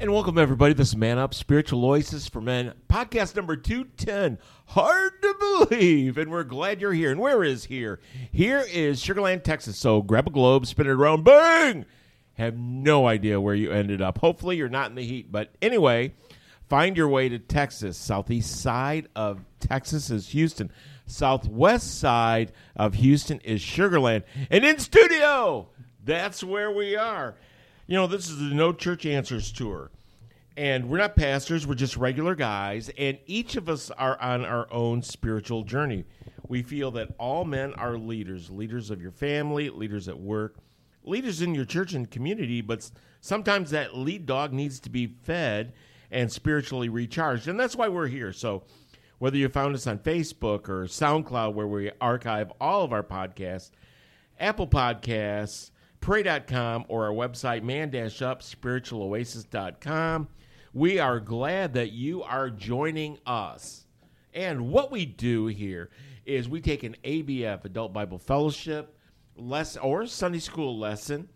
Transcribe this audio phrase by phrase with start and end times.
[0.00, 0.72] And welcome, everybody.
[0.72, 4.38] This is Man Up Spiritual Oasis for Men, podcast number 210.
[4.68, 6.16] Hard to believe.
[6.16, 7.10] And we're glad you're here.
[7.10, 8.00] And where is here?
[8.32, 9.76] Here is Sugarland, Texas.
[9.76, 11.84] So grab a globe, spin it around, bang!
[12.32, 14.16] Have no idea where you ended up.
[14.16, 15.30] Hopefully, you're not in the heat.
[15.30, 16.14] But anyway,
[16.70, 17.98] find your way to Texas.
[17.98, 20.72] Southeast side of Texas is Houston.
[21.04, 24.22] Southwest side of Houston is Sugarland.
[24.48, 25.68] And in studio,
[26.02, 27.36] that's where we are.
[27.90, 29.90] You know, this is the No Church Answers tour.
[30.56, 32.88] And we're not pastors, we're just regular guys.
[32.96, 36.04] And each of us are on our own spiritual journey.
[36.46, 40.58] We feel that all men are leaders leaders of your family, leaders at work,
[41.02, 42.60] leaders in your church and community.
[42.60, 42.88] But
[43.20, 45.72] sometimes that lead dog needs to be fed
[46.12, 47.48] and spiritually recharged.
[47.48, 48.32] And that's why we're here.
[48.32, 48.62] So
[49.18, 53.72] whether you found us on Facebook or SoundCloud, where we archive all of our podcasts,
[54.38, 60.28] Apple Podcasts, Pray.com, or our website, man-up, spiritualoasis.com.
[60.72, 63.84] We are glad that you are joining us.
[64.32, 65.90] And what we do here
[66.24, 68.96] is we take an ABF, Adult Bible Fellowship,
[69.36, 71.28] lesson or Sunday school lesson.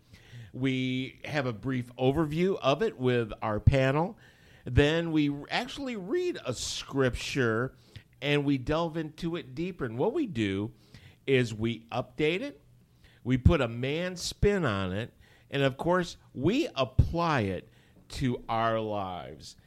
[0.53, 4.17] We have a brief overview of it with our panel.
[4.65, 7.75] Then we actually read a scripture
[8.21, 9.85] and we delve into it deeper.
[9.85, 10.71] And what we do
[11.27, 12.61] is we update it,
[13.25, 15.11] we put a man spin on it,
[15.51, 17.67] and of course, we apply it
[18.07, 19.57] to our lives.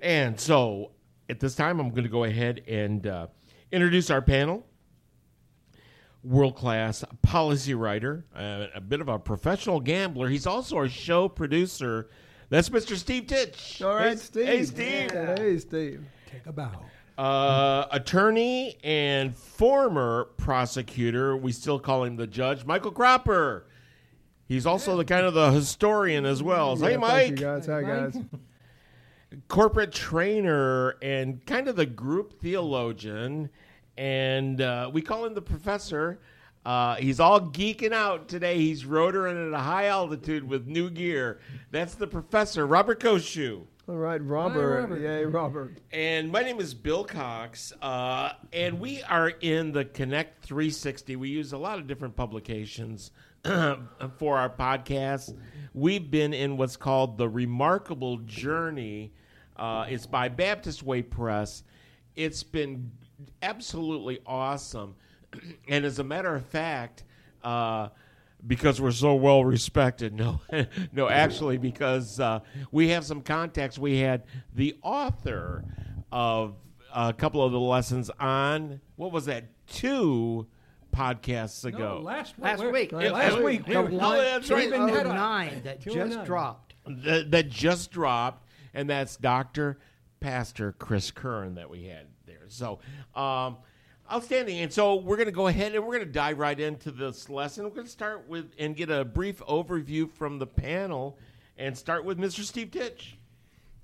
[0.00, 0.92] And so
[1.28, 3.26] at this time, I'm going to go ahead and uh,
[3.70, 4.66] introduce our panel.
[6.24, 10.28] World class policy writer, uh, a bit of a professional gambler.
[10.28, 12.08] He's also our show producer.
[12.48, 12.96] That's Mr.
[12.96, 13.80] Steve Titch.
[13.80, 14.46] All right, Hey, Steve.
[14.46, 15.10] Hey, Steve.
[15.12, 16.04] Hey, Steve.
[16.32, 16.72] Take a bow.
[17.18, 21.36] Uh, attorney and former prosecutor.
[21.36, 23.66] We still call him the judge, Michael Cropper.
[24.46, 26.76] He's also the kind of the historian as well.
[26.76, 27.10] So, hey, Mike.
[27.10, 27.66] Thank you guys.
[27.66, 28.12] Hi, Mike.
[28.12, 28.22] guys.
[29.48, 33.50] corporate trainer and kind of the group theologian,
[33.96, 36.20] and uh, we call him the professor.
[36.64, 38.58] Uh, he's all geeking out today.
[38.58, 41.38] He's rotoring at a high altitude with new gear.
[41.70, 43.66] That's the professor, Robert Koshu.
[43.88, 44.80] All right, Robert.
[44.80, 45.00] Robert.
[45.00, 45.78] Yay, Robert.
[45.92, 51.14] And my name is Bill Cox, uh, and we are in the Connect 360.
[51.14, 53.12] We use a lot of different publications
[53.44, 55.38] for our podcast.
[55.72, 59.12] We've been in what's called the Remarkable Journey.
[59.56, 61.62] Uh, it's by Baptist Way Press.
[62.16, 62.90] It's been
[63.40, 64.96] absolutely awesome,
[65.68, 67.04] and as a matter of fact.
[67.44, 67.90] Uh,
[68.44, 70.12] because we're so well respected.
[70.16, 70.40] No,
[70.92, 72.40] no, actually, because uh,
[72.72, 73.78] we have some contacts.
[73.78, 74.24] We had
[74.54, 75.64] the author
[76.10, 76.56] of
[76.94, 79.44] a couple of the lessons on what was that?
[79.66, 80.46] Two
[80.94, 81.98] podcasts ago.
[81.98, 82.92] No, last, Last we're- week.
[82.92, 83.66] Last last week.
[83.66, 83.68] week.
[83.68, 84.66] we Oh, that's right.
[84.68, 86.74] Even had a- 209 that just dropped.
[86.86, 89.78] that, that just dropped, and that's Doctor
[90.20, 92.44] Pastor Chris Kern that we had there.
[92.48, 92.78] So,
[93.14, 93.58] um,
[94.10, 94.60] outstanding.
[94.60, 97.28] And so we're going to go ahead and we're going to dive right into this
[97.28, 97.64] lesson.
[97.64, 101.18] We're going to start with and get a brief overview from the panel,
[101.58, 102.42] and start with Mr.
[102.42, 103.16] Steve Titch.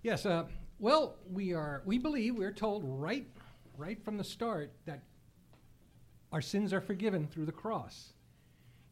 [0.02, 0.26] Yes.
[0.26, 0.44] Uh,
[0.78, 1.82] well, we are.
[1.84, 3.26] We believe we're told right,
[3.76, 5.02] right from the start that
[6.32, 8.12] our sins are forgiven through the cross.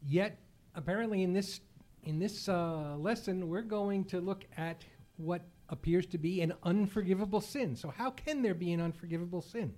[0.07, 0.39] Yet,
[0.75, 1.61] apparently, in this
[2.05, 4.85] in this uh, lesson, we're going to look at
[5.17, 7.77] what appears to be an unforgivable sin.
[7.77, 9.75] So, how can there be an unforgivable sin?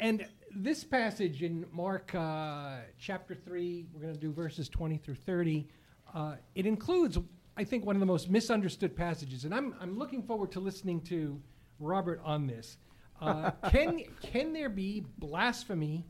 [0.00, 5.16] And this passage in Mark uh, chapter 3, we're going to do verses 20 through
[5.16, 5.68] 30,
[6.14, 7.18] uh, it includes,
[7.58, 9.44] I think, one of the most misunderstood passages.
[9.44, 11.38] And I'm, I'm looking forward to listening to
[11.78, 12.78] Robert on this.
[13.20, 16.06] Uh, can, can there be blasphemy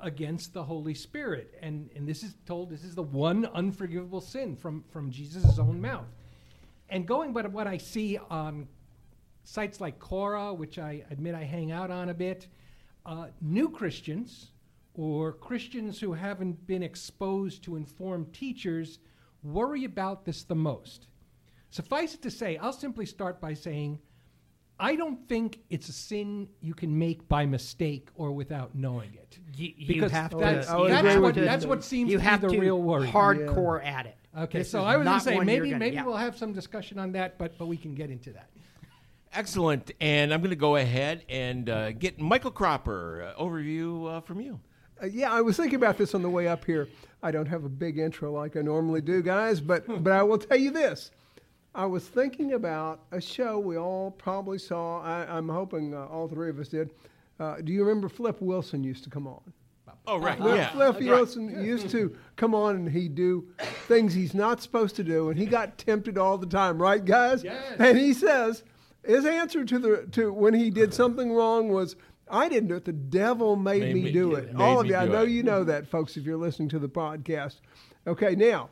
[0.00, 1.56] against the Holy Spirit?
[1.62, 5.80] And, and this is told, this is the one unforgivable sin from, from Jesus' own
[5.80, 6.08] mouth.
[6.88, 8.66] And going by what I see on
[9.44, 12.48] sites like Quora, which I admit I hang out on a bit,
[13.08, 14.52] uh, new Christians
[14.94, 18.98] or Christians who haven't been exposed to informed teachers
[19.42, 21.06] worry about this the most.
[21.70, 23.98] Suffice it to say, I'll simply start by saying
[24.80, 29.38] I don't think it's a sin you can make by mistake or without knowing it.
[29.56, 30.36] You, you Because have to.
[30.36, 33.08] that's, would that's what, that's what seems you to have be the to real worry.
[33.08, 34.16] hardcore at it.
[34.38, 36.04] Okay, This so I was going to say maybe maybe yeah.
[36.04, 38.50] we'll have some discussion on that, but but we can get into that.
[39.32, 39.90] Excellent.
[40.00, 44.40] And I'm going to go ahead and uh, get Michael Cropper uh, overview uh, from
[44.40, 44.60] you.
[45.02, 46.88] Uh, yeah, I was thinking about this on the way up here.
[47.22, 50.38] I don't have a big intro like I normally do, guys, but but I will
[50.38, 51.10] tell you this.
[51.74, 55.00] I was thinking about a show we all probably saw.
[55.02, 56.90] I, I'm hoping uh, all three of us did.
[57.38, 59.40] Uh, do you remember Flip Wilson used to come on?
[60.06, 60.38] Oh, right.
[60.38, 60.70] Flip, yeah.
[60.70, 61.04] Flip Right.
[61.04, 63.46] Wilson used to come on and he'd do
[63.86, 67.44] things he's not supposed to do, and he got tempted all the time, right, guys?
[67.44, 67.74] Yes.
[67.78, 68.64] And he says
[69.08, 71.96] his answer to the to when he did something wrong was,
[72.30, 72.84] "I didn't do it.
[72.84, 75.30] The devil made, Made me, me do it." All of you, I know it.
[75.30, 77.56] you know that, folks, if you're listening to the podcast.
[78.06, 78.70] Okay, now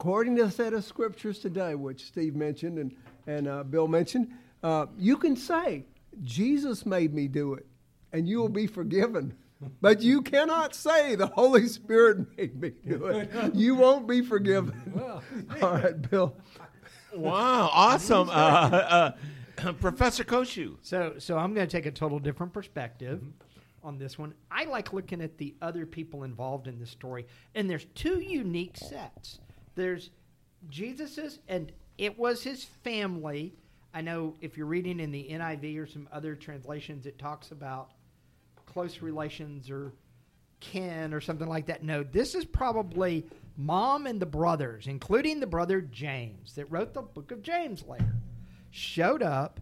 [0.00, 2.96] according to a set of scriptures today, which Steve mentioned and,
[3.26, 4.28] and uh, Bill mentioned,
[4.62, 5.84] uh, you can say,
[6.22, 7.66] Jesus made me do it,
[8.10, 9.34] and you will be forgiven.
[9.82, 13.30] But you cannot say the Holy Spirit made me do it.
[13.54, 14.72] You won't be forgiven.
[15.60, 16.34] All right, Bill.
[17.14, 17.70] Wow.
[17.72, 18.28] Awesome.
[18.28, 19.12] Uh,
[19.58, 20.76] uh, Professor Koshu.
[20.82, 23.22] So, so I'm going to take a total different perspective
[23.82, 24.34] on this one.
[24.50, 28.76] I like looking at the other people involved in this story, and there's two unique
[28.76, 29.38] sets.
[29.74, 30.10] There's
[30.68, 33.54] Jesus's, and it was his family.
[33.92, 37.90] I know if you're reading in the NIV or some other translations, it talks about
[38.66, 39.92] close relations or
[40.60, 41.82] kin or something like that.
[41.82, 43.26] No, this is probably
[43.56, 48.14] mom and the brothers, including the brother James that wrote the book of James later,
[48.70, 49.60] showed up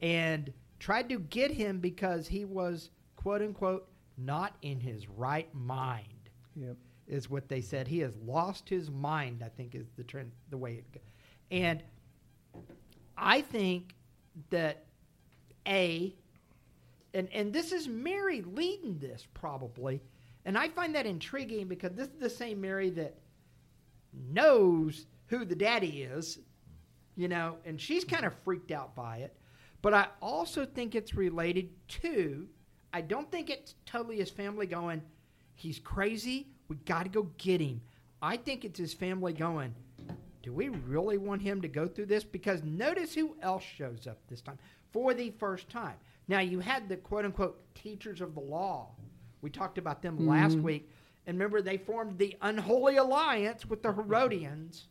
[0.00, 6.04] and tried to get him because he was quote unquote not in his right mind
[6.56, 6.76] Yep.
[7.06, 7.86] is what they said.
[7.86, 9.42] He has lost his mind.
[9.44, 11.00] I think is the trend, the way it, go-
[11.50, 11.82] and
[13.16, 13.94] I think
[14.50, 14.84] that
[15.66, 16.14] a,
[17.14, 20.00] and and this is Mary leading this probably,
[20.44, 23.16] and I find that intriguing because this is the same Mary that
[24.30, 26.38] knows who the daddy is,
[27.16, 29.36] you know, and she's kind of freaked out by it.
[29.82, 31.68] But I also think it's related
[32.02, 32.48] to,
[32.92, 35.02] I don't think it's totally his family going,
[35.54, 37.80] he's crazy, we got to go get him.
[38.20, 39.74] I think it's his family going,
[40.42, 42.24] do we really want him to go through this?
[42.24, 44.58] Because notice who else shows up this time
[44.92, 45.96] for the first time.
[46.26, 48.90] Now, you had the quote unquote teachers of the law.
[49.42, 50.62] We talked about them last mm-hmm.
[50.62, 50.90] week.
[51.26, 54.88] And remember, they formed the unholy alliance with the Herodians.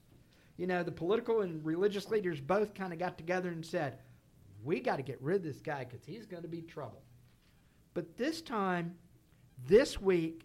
[0.57, 3.99] You know, the political and religious leaders both kind of got together and said,
[4.63, 7.01] we got to get rid of this guy because he's going to be trouble.
[7.93, 8.95] But this time,
[9.65, 10.43] this week,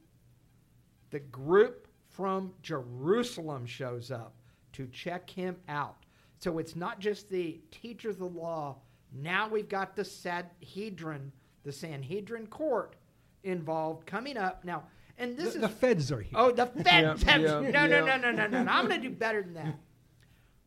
[1.10, 4.34] the group from Jerusalem shows up
[4.72, 6.04] to check him out.
[6.38, 8.78] So it's not just the teachers of the law.
[9.12, 11.32] Now we've got the Sanhedrin,
[11.64, 12.96] the Sanhedrin court
[13.44, 14.64] involved coming up.
[14.64, 14.84] Now,
[15.18, 16.32] and this the, is the feds are here.
[16.34, 17.22] Oh, the feds.
[17.22, 18.70] Yeah, have- yeah, no, no, no, no, no, no, no.
[18.70, 19.78] I'm going to do better than that.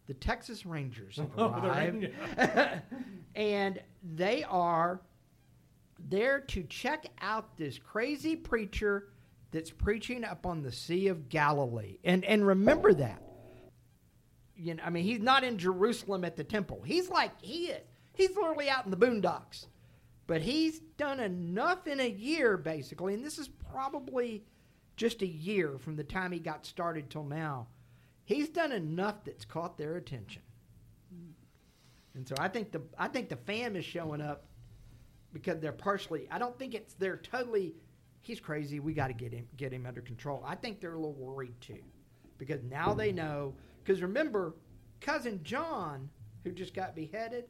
[0.07, 2.07] The Texas Rangers have Oh, arrived,
[3.35, 5.01] and they are
[6.09, 9.07] there to check out this crazy preacher
[9.51, 11.97] that's preaching up on the Sea of Galilee.
[12.03, 13.21] And and remember that.
[14.57, 16.81] You know, I mean, he's not in Jerusalem at the temple.
[16.85, 17.81] He's like he is.
[18.13, 19.65] He's literally out in the boondocks.
[20.27, 24.43] But he's done enough in a year, basically, and this is probably
[24.95, 27.67] just a year from the time he got started till now.
[28.23, 30.41] He's done enough that's caught their attention.
[32.15, 34.45] And so I think the I think the fam is showing up
[35.33, 36.27] because they're partially.
[36.31, 37.75] I don't think it's they're totally.
[38.21, 38.79] He's crazy.
[38.79, 40.41] We got to get him get him under control.
[40.47, 41.83] I think they're a little worried too,
[42.37, 43.53] because now they know.
[43.83, 44.55] Because remember,
[45.01, 46.09] cousin John,
[46.43, 47.45] who just got beheaded.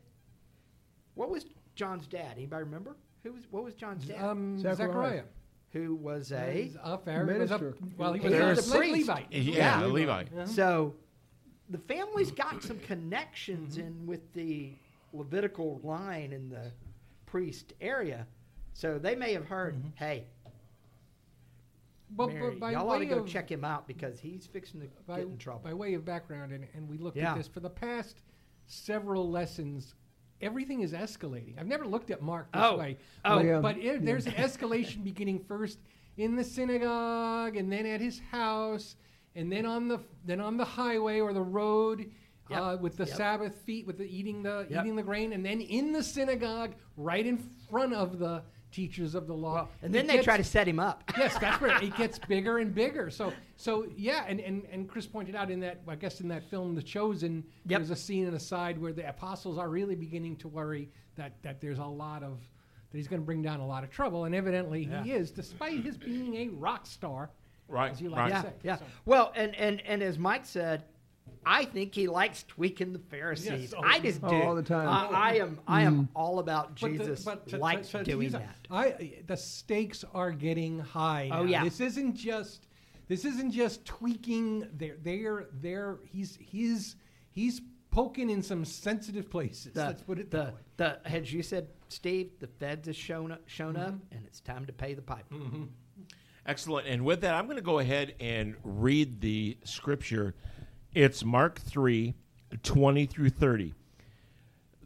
[1.13, 2.33] What was John's dad?
[2.37, 2.95] Anybody remember?
[3.23, 4.21] Who was what was John's dad?
[4.23, 4.75] Um, Zechariah.
[4.75, 5.23] Zechariah.
[5.71, 7.39] who was a He's a Pharisee.
[7.39, 7.75] was a- Minister.
[7.97, 9.07] well, he He was, was a a priest.
[9.07, 9.31] Levite.
[9.31, 9.85] Yeah, Yeah.
[9.87, 10.25] Levi.
[10.45, 10.95] So
[11.69, 14.71] the family's got some connections in with the
[15.13, 16.71] Levitical line in the
[17.25, 18.27] priest area.
[18.73, 20.25] So they may have heard, hey,
[22.11, 24.87] But, Mary, but y'all ought to go of, check him out because he's fixing to
[25.07, 25.61] by, get in trouble.
[25.63, 27.31] by way of background, and, and we looked Yeah.
[27.31, 28.21] at this for the past
[28.67, 29.95] several lessons.
[30.41, 31.57] Everything is escalating.
[31.59, 32.77] I've never looked at Mark this Oh.
[32.77, 33.37] way, Oh.
[33.37, 33.59] but, Yeah.
[33.61, 35.79] but it, there's an escalation beginning first
[36.17, 38.95] in the synagogue, and then at his house,
[39.35, 42.09] and then on the then on the highway or the road.
[42.51, 42.61] Yep.
[42.61, 43.15] Uh, with the Yep.
[43.17, 44.81] Sabbath feet, with the eating the Yep.
[44.83, 47.37] eating the grain, and then in the synagogue, right in
[47.69, 48.43] front of the
[48.75, 49.69] teachers of the law.
[49.81, 51.03] and then It they try to set him up.
[51.17, 53.09] yes, that's where it gets bigger and bigger.
[53.09, 56.43] So, so yeah, and, and, and Chris pointed out in that, I guess in that
[56.49, 57.79] film, The Chosen, Yep.
[57.79, 61.41] there's a scene in a side where the apostles are really beginning to worry that,
[61.41, 62.39] that there's a lot of,
[62.91, 65.81] that he's going to bring down a lot of trouble, and evidently he is, despite
[65.81, 67.31] his being a rock star,
[67.67, 68.29] Right, as you like right.
[68.29, 68.53] to yeah, say.
[68.63, 68.75] yeah.
[68.75, 70.83] So- Well, and, and, and as Mike said,
[71.45, 73.71] I think he likes tweaking the Pharisees.
[73.71, 74.41] Yes, oh, I just oh, do.
[74.41, 74.87] all the time.
[74.89, 75.59] I, I am.
[75.67, 77.23] I am all about But the- Jesus.
[77.23, 78.55] but to- to- likes to- to doing use that.
[78.71, 81.29] I the stakes are getting high.
[81.31, 81.63] Oh, yeah.
[81.63, 82.67] This isn't just
[83.07, 84.67] this isn't just tweaking.
[84.75, 86.95] They're they're they're he's he's
[87.29, 89.73] he's poking in some sensitive places.
[89.73, 90.59] The, Let's put it the, that way.
[90.77, 94.15] the as you said, Steve, the feds has shown up, shown up, Mm-hmm.
[94.17, 95.35] and it's time to pay the piper.
[96.47, 96.87] Excellent.
[96.87, 100.35] And with that, I'm going to go ahead and read the scripture.
[100.95, 102.15] It's Mark 3
[102.63, 103.73] 20 through 30.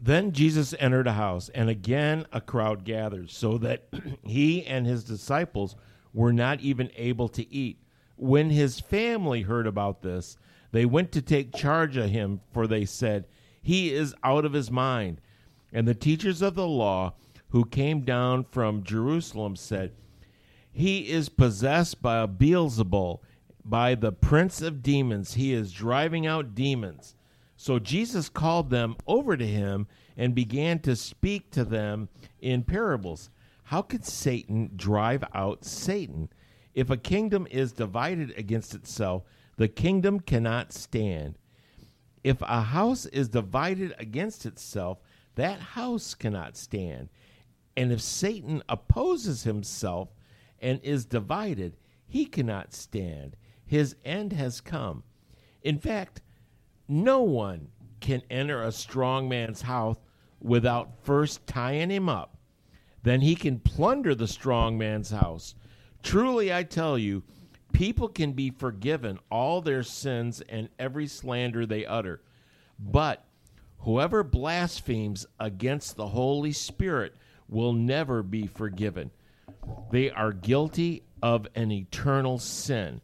[0.01, 3.88] Then Jesus entered a house, and again a crowd gathered, so that
[4.24, 5.75] he and his disciples
[6.12, 7.78] were not even able to eat.
[8.16, 10.36] When his family heard about this,
[10.72, 13.28] they went to take charge of him, for they said,
[13.62, 15.22] He is out of his mind.
[15.72, 17.13] And the teachers of the law
[17.50, 19.92] who came down from Jerusalem said,
[20.72, 23.20] he is possessed by a Beelzebul,
[23.66, 25.34] by the prince of demons.
[25.34, 27.16] He is driving out demons.
[27.56, 33.30] So Jesus called them over to him and began to speak to them in parables.
[33.63, 36.30] How could Satan drive out Satan?
[36.74, 39.24] If a kingdom is divided against itself,
[39.58, 41.38] the kingdom cannot stand.
[42.24, 45.00] If a house is divided against itself,
[45.36, 47.10] that house cannot stand.
[47.75, 50.10] And if Satan opposes himself
[50.60, 53.36] and is divided, he cannot stand.
[53.70, 55.04] His end has come.
[55.62, 56.22] In fact,
[56.88, 57.68] no one
[58.00, 59.98] can enter a strong man's house
[60.42, 62.36] without first tying him up.
[63.04, 65.54] Then he can plunder the strong man's house.
[66.02, 67.22] Truly, I tell you,
[67.72, 72.24] people can be forgiven all their sins and every slander they utter.
[72.80, 73.24] But
[73.78, 77.14] whoever blasphemes against the Holy Spirit
[77.48, 79.12] will never be forgiven.
[79.92, 83.02] They are guilty of an eternal sin.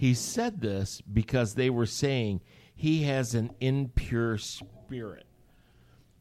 [0.00, 2.40] He said this because they were saying
[2.74, 5.26] he has an impure spirit.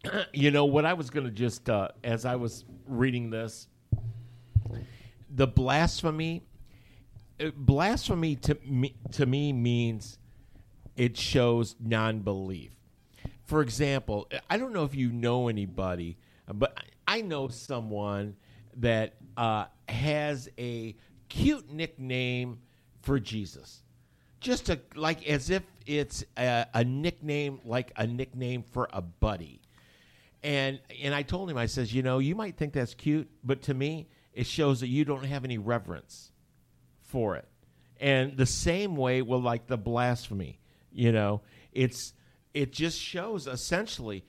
[0.34, 3.70] you know, what I was going to just, uh, as I was reading this,
[5.34, 6.44] the blasphemy,
[7.40, 10.20] uh, blasphemy to me, to me means
[10.98, 12.74] it shows non belief.
[13.46, 16.18] For example, I don't know if you know anybody,
[16.54, 18.36] but I know someone
[18.76, 20.98] that uh, has a
[21.30, 22.60] cute nickname
[23.02, 23.82] for Jesus.
[24.40, 29.62] Just a, like as if it's a, a nickname, like a nickname for a buddy.
[30.42, 33.62] And and I told him, I says, you know, you might think that's cute, but
[33.64, 36.32] to me, it shows that you don't have any reverence
[37.02, 37.48] for it.
[38.00, 40.60] And the same way with like the blasphemy,
[40.94, 41.42] you know,
[41.74, 42.14] it's
[42.54, 44.24] it just shows essentially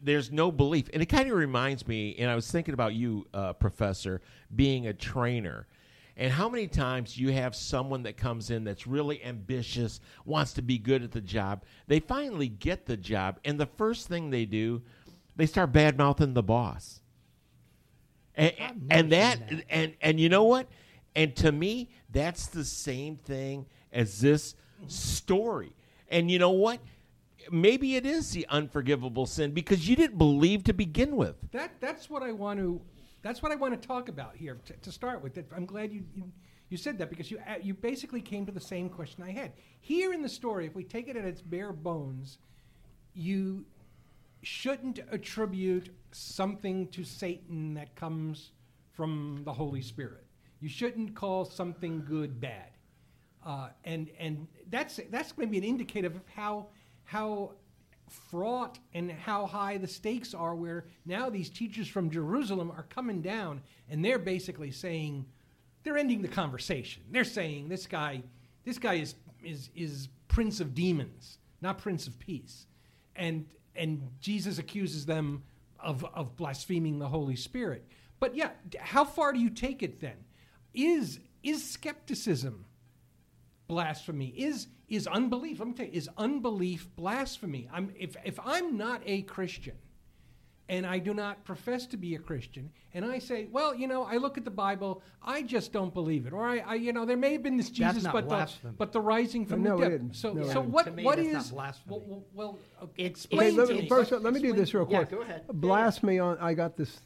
[0.00, 0.88] there's no belief.
[0.92, 4.20] And it kind of reminds me, and I was thinking about you, uh, Professor,
[4.54, 5.66] being a trainer.
[6.16, 10.62] And how many times you have someone that comes in that's really ambitious, wants to
[10.62, 11.64] be good at the job.
[11.86, 14.82] They finally get the job, and the first thing they do,
[15.36, 17.00] they start bad mouthing the boss.
[18.34, 18.52] And,
[18.90, 20.66] and that, seen and and you know what?
[21.14, 24.54] And to me, that's the same thing as this
[24.86, 25.74] story.
[26.08, 26.80] And you know what?
[27.50, 31.36] Maybe it is the unforgivable sin because you didn't believe to begin with.
[31.50, 32.80] That that's what I want to
[33.22, 35.38] that's what I want to talk about here to, to start with.
[35.54, 36.24] I'm glad you, you
[36.68, 39.52] you said that because you a- you basically came to the same question I had.
[39.80, 42.38] Here in the story, if we take it at its bare bones,
[43.14, 43.64] you
[44.42, 48.52] shouldn't attribute something to Satan that comes
[48.92, 50.24] from the Holy Spirit.
[50.60, 52.70] You shouldn't call something good bad,
[53.44, 56.68] uh, and and that's that's going to be an indicator of how
[57.04, 57.52] how
[58.12, 60.54] fraught and how high the stakes are.
[60.54, 65.26] Where now these teachers from Jerusalem are coming down, and they're basically saying
[65.82, 67.02] they're ending the conversation.
[67.10, 68.22] They're saying this guy
[68.64, 69.14] this guy is
[69.44, 72.66] is is prince of demons, not prince of peace,
[73.16, 75.42] and and Jesus accuses them
[75.80, 77.84] of of blaspheming the Holy Spirit.
[78.20, 80.16] But yeah, how far do you take it then?
[80.74, 82.66] Is is skepticism
[83.72, 84.28] blasphemy?
[84.36, 85.58] Is is unbelief?
[85.58, 87.68] Let me tell you, is unbelief blasphemy?
[87.72, 89.76] I'm if if I'm not a Christian
[90.68, 94.04] and I do not profess to be a Christian, and I say, well, you know,
[94.04, 97.04] I look at the Bible, I just don't believe it, or I, I you know,
[97.04, 98.48] there may have been this Jesus, but the,
[98.78, 99.92] but the rising from No, the it dead.
[99.94, 100.16] isn't.
[100.16, 101.90] So, No, it so what To me, what that's is not blasphemy.
[101.96, 103.88] Well, well, well okay, It's- explain Okay, let to me, me.
[103.88, 105.10] first, let me do this real Yeah, quick.
[105.10, 105.46] go ahead.
[105.52, 106.38] Blasphemy on.
[106.38, 107.00] I got this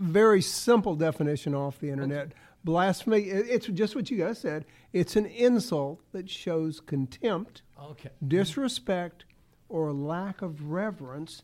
[0.00, 2.32] very simple definition off the internet.
[2.64, 3.22] Blasphemy.
[3.28, 4.64] it- It's just what you guys said.
[4.92, 8.10] It's an insult that shows contempt, Okay.
[8.26, 9.24] disrespect,
[9.68, 11.42] or lack of reverence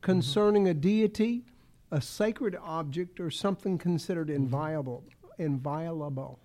[0.00, 1.44] concerning a deity,
[1.90, 4.42] a sacred object, or something considered mm-hmm.
[4.44, 5.04] inviolable.
[5.38, 6.38] Inviolable.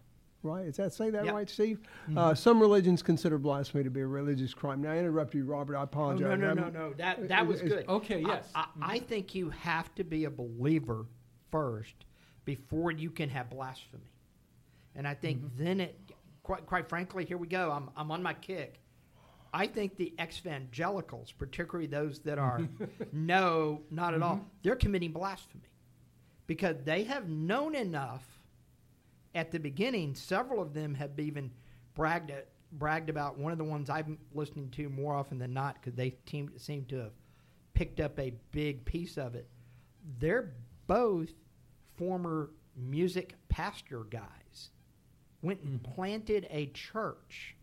[0.43, 0.67] right?
[0.67, 1.33] Is that say that Yep.
[1.33, 1.79] right, Steve?
[2.03, 2.17] Mm-hmm.
[2.19, 4.79] Uh, some religions consider blasphemy to be a religious crime.
[4.79, 5.75] Now, I interrupted you, Robert.
[5.75, 6.21] I Oh, apologize.
[6.21, 6.93] no, no, I'm- no, no.
[6.93, 7.87] That that was good.
[7.89, 8.51] Okay, I- yes.
[8.53, 9.05] I, I mm-hmm.
[9.07, 11.07] think you have to be a believer
[11.49, 12.05] first
[12.45, 14.11] before you can have blasphemy,
[14.95, 15.63] and I think mm-hmm.
[15.63, 15.99] then it.
[16.43, 17.71] Quite, quite frankly, here we go.
[17.71, 18.79] I'm I'm on my kick.
[19.51, 22.61] I think the evangelicals, particularly those that are
[23.13, 24.47] no, not at all, mm-hmm.
[24.63, 25.71] they're committing blasphemy
[26.45, 28.23] because they have known enough
[29.33, 30.13] at the beginning.
[30.15, 31.51] Several of them have even
[31.93, 35.75] bragged at, bragged about one of the ones I'm listening to more often than not
[35.75, 37.13] because they seem, seem to have
[37.73, 39.47] picked up a big piece of it.
[40.19, 40.53] They're
[40.87, 41.29] both
[41.97, 44.21] former music pastor guys,
[45.45, 45.93] went and mm-hmm.
[45.93, 47.55] planted a church,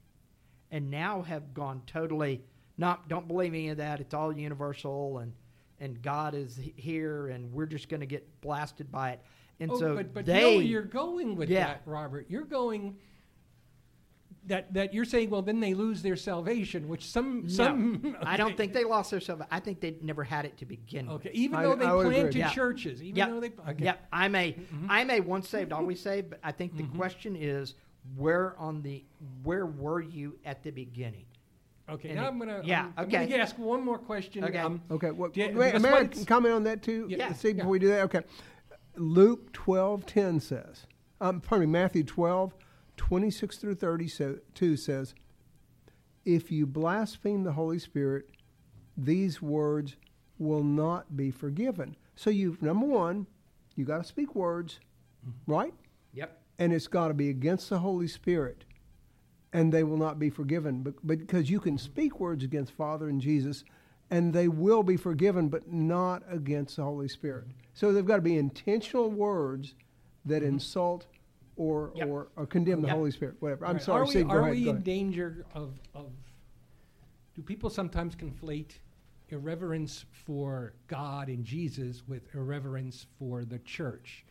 [0.70, 2.40] and now have gone totally
[2.78, 3.08] not.
[3.08, 4.00] Don't believe any of that.
[4.00, 5.32] It's all universal, and
[5.80, 9.20] and God is here, and we're just going to get blasted by it.
[9.58, 11.66] And Oh, so but but they, no, you're going with Yeah.
[11.66, 12.26] that, Robert.
[12.28, 12.96] You're going
[14.46, 15.30] that that you're saying.
[15.30, 18.00] Well, then they lose their salvation, which some some.
[18.02, 19.48] no, I don't think they lost their salvation.
[19.50, 21.16] I think they never had it to begin with.
[21.16, 22.14] Okay, even I- though they I would agree.
[22.20, 22.50] planted Yeah.
[22.50, 23.28] churches, even Yep.
[23.30, 23.52] though they.
[23.70, 23.84] Okay.
[23.84, 24.06] Yep.
[24.12, 24.56] I'm a
[24.90, 26.30] am a once saved, always saved.
[26.30, 26.96] But I think the Mm-hmm.
[26.96, 27.74] question is
[28.16, 29.04] where on the
[29.44, 31.24] where were you at the beginning?
[31.88, 32.08] Okay.
[32.10, 32.62] And now it- I'm gonna.
[32.64, 33.26] yeah, I'm, I'm okay.
[33.26, 34.42] gonna ask one more question.
[34.44, 34.58] Okay.
[34.58, 35.10] Um, Okay.
[35.12, 37.32] Well, Yeah, may, because may I comment on that too, Yeah.
[37.32, 37.62] Steve, Yeah.
[37.62, 38.02] before we do that?
[38.04, 38.22] Okay.
[38.96, 40.86] Luke twelve ten says,
[41.20, 42.54] um, pardon me, Matthew 12,
[43.02, 45.14] 26 through 32 says,
[46.24, 48.28] If you blaspheme the Holy Spirit,
[48.96, 49.96] these words
[50.38, 51.96] will not be forgiven.
[52.14, 53.26] So you number one,
[53.74, 54.78] you got to speak words,
[55.28, 55.52] mm-hmm.
[55.52, 55.74] right?
[56.14, 56.40] Yep.
[56.60, 58.64] and it's got to be against the Holy Spirit,
[59.52, 60.84] and they will not be forgiven.
[60.84, 63.64] But, but because you can speak words against Father and Jesus,
[64.10, 67.48] and they will be forgiven, but not against the Holy Spirit.
[67.74, 69.74] So they've got to be intentional words
[70.24, 70.54] that mm-hmm.
[70.54, 71.06] insult
[71.56, 71.92] or.
[71.94, 72.08] Yep.
[72.08, 72.96] or, or condemn the Yep.
[72.96, 73.36] Holy Spirit.
[73.40, 73.66] Whatever.
[73.66, 73.82] I'm Right.
[73.82, 74.22] sorry, Are we.
[74.24, 76.10] Go are ahead, we in danger of, of?
[77.34, 78.72] Do people sometimes conflate
[79.30, 84.24] irreverence for God and Jesus with irreverence for the church?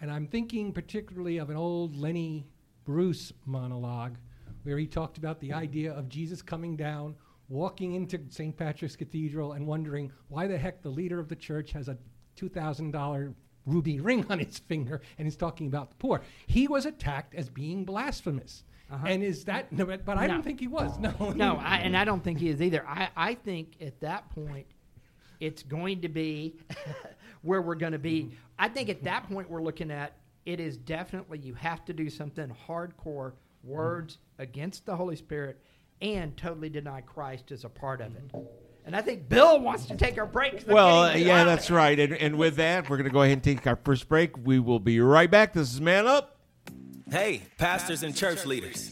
[0.00, 2.46] And I'm thinking particularly of an old Lenny
[2.84, 4.16] Bruce monologue
[4.64, 7.14] where he talked about the idea of Jesus coming down,
[7.48, 8.56] walking into St.
[8.56, 11.96] Patrick's Cathedral, and wondering why the heck the leader of the church has a
[12.36, 13.34] $2,000
[13.66, 16.22] ruby ring on his finger and he's talking about the poor.
[16.46, 18.64] He was attacked as being blasphemous.
[19.06, 20.26] And is that, no, but, but I Uh-huh.
[20.26, 20.32] No.
[20.34, 20.98] don't think he was.
[20.98, 22.84] No, No, I, and I don't think he is either.
[22.86, 24.66] I, I think at that point,
[25.40, 26.56] it's going to be
[27.42, 28.32] where we're going to be.
[28.58, 32.10] I think at that point, we're looking at it is definitely you have to do
[32.10, 33.32] something hardcore
[33.64, 35.58] words against the Holy Spirit
[36.02, 38.30] and totally deny Christ as a part of it.
[38.84, 40.66] And I think Bill wants to take our break.
[40.66, 41.98] I'm Well, uh, yeah, that's right.
[41.98, 44.36] And, and with that, we're going to go ahead and take our first break.
[44.36, 45.52] We will be right back.
[45.52, 46.40] This is Man Up.
[47.10, 48.91] Hey, pastors and church leaders.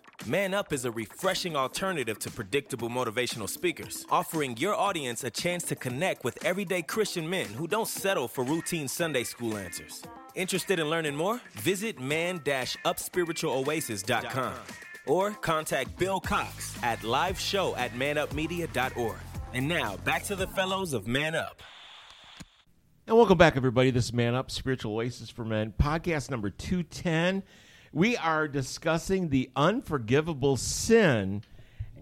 [0.27, 5.63] Man Up is a refreshing alternative to predictable motivational speakers, offering your audience a chance
[5.63, 10.03] to connect with everyday Christian men who don't settle for routine Sunday school answers.
[10.35, 11.41] Interested in learning more?
[11.53, 14.53] Visit man-upspiritualoasis.com
[15.07, 19.17] or contact Bill Cox at liveshow at manupmedia.org.
[19.53, 21.63] And now, back to the fellows of Man Up.
[23.07, 23.89] And welcome back, everybody.
[23.89, 27.41] This is Man Up, Spiritual Oasis for Men, podcast number 210.
[27.93, 31.43] We are discussing the unforgivable sin,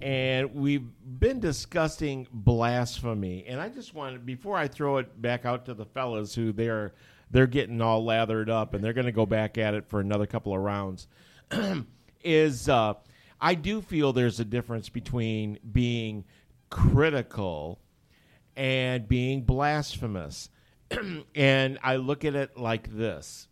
[0.02, 3.46] and we've been discussing blasphemy.
[3.48, 6.94] And I just wanted, before I throw it back out to the fellas who they're
[7.32, 10.26] they're getting all lathered up and they're going to go back at it for another
[10.26, 11.08] couple of rounds,
[12.24, 12.94] is uh,
[13.42, 16.26] I do feel there's a difference between being
[16.70, 17.80] critical
[18.56, 20.50] and being blasphemous.
[21.36, 23.49] and I look at it like this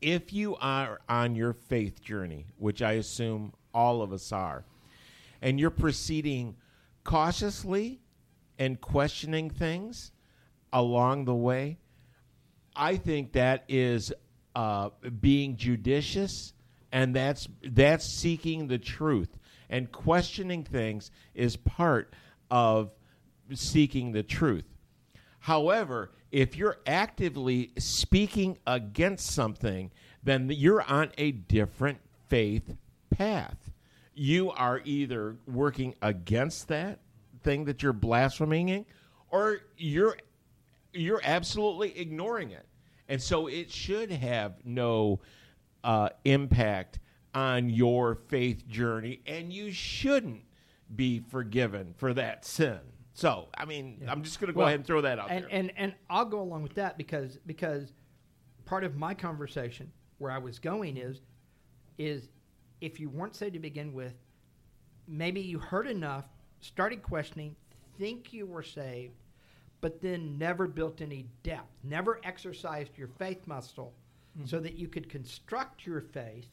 [0.00, 4.64] if you are on your faith journey, which I assume all of us are,
[5.42, 6.56] and you're proceeding
[7.04, 8.00] cautiously
[8.58, 10.12] and questioning things
[10.72, 11.78] along the way,
[12.76, 14.12] I think that is
[14.54, 16.52] uh, being judicious,
[16.92, 19.36] and that's that's seeking the truth.
[19.68, 22.12] And questioning things is part
[22.50, 22.90] of
[23.54, 24.64] seeking the truth.
[25.38, 29.90] However, if you're actively speaking against something,
[30.22, 32.74] then you're on a different faith
[33.10, 33.70] path.
[34.14, 37.00] You are either working against that
[37.42, 38.84] thing that you're blaspheming,
[39.30, 40.16] or you're
[40.92, 42.66] you're absolutely ignoring it.
[43.08, 45.20] And so it should have no
[45.82, 46.98] uh, impact
[47.34, 50.42] on your faith journey, and you shouldn't
[50.94, 52.80] be forgiven for that sin.
[53.20, 55.44] So, I mean, I'm just going to go Well, ahead and throw that out and,
[55.44, 55.50] there.
[55.52, 57.92] And and I'll go along with that because because
[58.64, 61.20] part of my conversation where I was going is
[61.98, 62.30] is
[62.80, 64.14] if you weren't saved to begin with,
[65.06, 66.24] maybe you heard enough,
[66.60, 67.54] started questioning,
[67.98, 69.12] think you were saved,
[69.82, 73.92] but then never built any depth, never exercised your faith muscle
[74.34, 74.46] hmm.
[74.46, 76.48] so that you could construct your faith.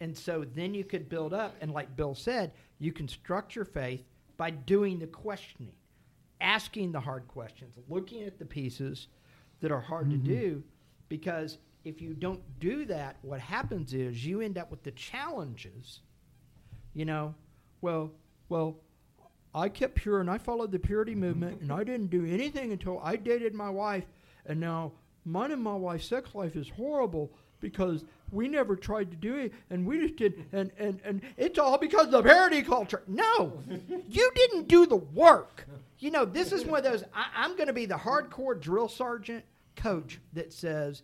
[0.00, 1.56] And so then you could build up.
[1.60, 4.02] And like Bill said, you construct your faith
[4.36, 5.72] by doing the questioning,
[6.40, 9.08] asking the hard questions, looking at the pieces
[9.60, 10.26] that are hard to mm-hmm.
[10.26, 10.62] do.
[11.08, 16.00] Because if you don't do that, what happens is you end up with the challenges.
[16.94, 17.34] You know,
[17.80, 18.12] well,
[18.48, 18.78] well,
[19.54, 21.20] I kept pure and I followed the purity mm-hmm.
[21.20, 24.04] movement and I didn't do anything until I dated my wife.
[24.44, 24.92] And now
[25.24, 29.52] mine and my wife's sex life is horrible because we never tried to do it
[29.70, 30.44] and we just did.
[30.52, 33.02] And, and, and it's all because of the purity culture.
[33.06, 33.62] No,
[34.08, 35.66] you didn't do the work.
[35.98, 38.88] You know, this is one of those, I, I'm going to be the hardcore drill
[38.88, 39.44] sergeant
[39.76, 41.02] coach that says,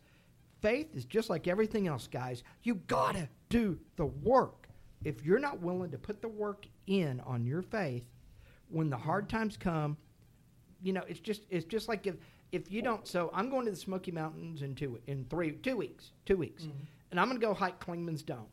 [0.61, 2.43] faith is just like everything else, guys.
[2.63, 4.69] You got to do the work.
[5.05, 8.05] If you're not willing to put the work in on your faith,
[8.69, 9.97] when the hard times come,
[10.83, 12.17] you know, it's just it's just like if
[12.51, 13.07] if you don't.
[13.07, 16.65] So I'm going to the Smoky Mountains in two in three two weeks, two weeks,
[16.65, 16.85] mm-hmm.
[17.11, 18.47] and I'm going to go hike Clingmans Dome,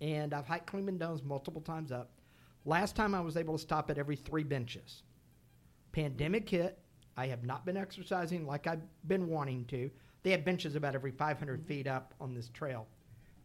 [0.00, 2.10] and I've hiked Clingman Domes multiple times up.
[2.64, 5.02] Last time I was able to stop at every three benches.
[5.92, 6.78] Pandemic hit.
[7.16, 9.90] I have not been exercising like I've been wanting to.
[10.22, 11.66] They have benches about every 500 mm-hmm.
[11.66, 12.86] feet up on this trail.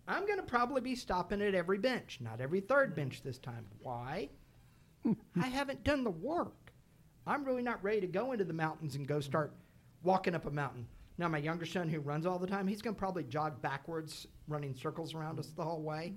[0.08, 2.96] I'm going to probably be stopping at every bench, not every third mm-hmm.
[2.96, 3.66] bench this time.
[3.82, 4.30] Why?
[5.42, 6.65] I haven't done the work.
[7.28, 9.54] I'm really not ready to go into the mountains and go start
[10.04, 10.88] walking up a mountain.
[11.18, 14.28] Now, my younger son, who runs all the time, he's going to probably jog backwards,
[14.48, 16.14] running circles around us the whole way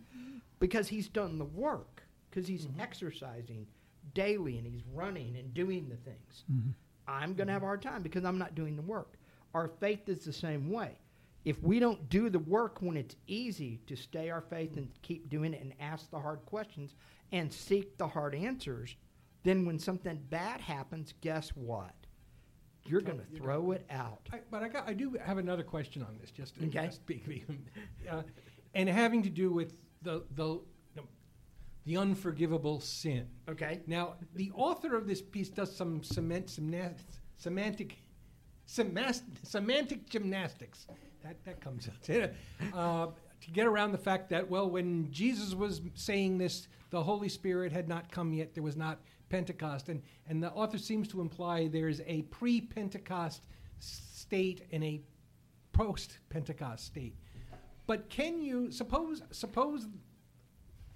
[0.59, 2.81] because he's done the work, because he's mm-hmm.
[2.81, 3.67] exercising
[4.15, 6.45] daily and he's running and doing the things.
[6.53, 6.71] Mm-hmm.
[7.07, 9.15] I'm going to have a hard time because I'm not doing the work.
[9.55, 10.99] Our faith is the same way.
[11.45, 15.31] If we don't do the work when it's easy to stay our faith and keep
[15.31, 16.95] doing it and ask the hard questions
[17.33, 18.97] and seek the hard answers,
[19.45, 21.95] then when something bad happens, guess what?
[22.87, 24.21] You're going to throw it out.
[24.33, 26.87] I, but I, got, I do have another question on this, just to Okay.
[26.87, 27.45] just be,
[28.11, 28.23] uh,
[28.75, 30.61] and having to do with the the
[31.89, 33.27] the unforgivable sin.
[33.49, 33.81] Okay?
[33.87, 36.95] Now, the author of this piece does some cement, semna-
[37.39, 37.97] semantic,
[38.69, 40.87] semas- semantic gymnastics.
[41.23, 42.31] That, that comes out.
[42.75, 43.07] uh,
[43.41, 47.73] to get around the fact that, well, when Jesus was saying this, the Holy Spirit
[47.73, 48.53] had not come yet.
[48.53, 49.89] There was not Pentecost.
[49.89, 53.47] And, and the author seems to imply there's a pre Pentecost
[53.79, 55.01] state and a
[55.73, 57.15] post Pentecost state.
[57.87, 59.87] But can you suppose suppose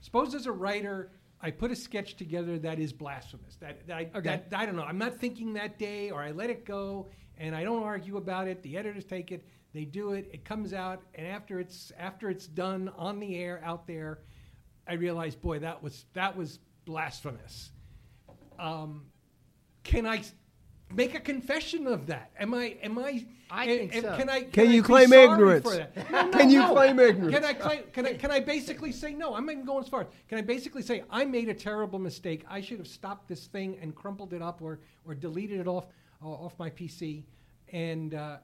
[0.03, 3.55] Suppose as a writer, I put a sketch together that is blasphemous.
[3.57, 4.83] That, that, I, that I don't know.
[4.83, 7.07] I'm not thinking that day, or I let it go,
[7.39, 8.63] and I don't argue about it.
[8.63, 12.49] The editors take it, they do it, it comes out, and after it's after it's
[12.49, 14.19] done on the air out there,
[14.89, 17.71] I realize, boy, that was that was blasphemous.
[18.59, 19.07] Um,
[19.85, 20.23] can I
[20.95, 22.31] make a confession of that?
[22.39, 22.77] Am I?
[22.83, 23.27] Am I?
[23.51, 24.17] I am- think so.
[24.17, 24.43] Can I?
[24.43, 25.67] Can I you be claim ignorance?
[26.11, 26.73] No, no, Can you no.
[26.73, 27.35] claim ignorance?
[27.35, 27.83] Can I claim?
[27.93, 28.15] Can I?
[28.15, 29.35] Can I basically say no?
[29.35, 30.03] I'm not even going as far.
[30.03, 32.45] As can I basically say I made a terrible mistake?
[32.49, 35.87] I should have stopped this thing and crumpled it up, or or deleted it off
[36.23, 37.25] uh, off my PC,
[37.73, 38.39] and uh,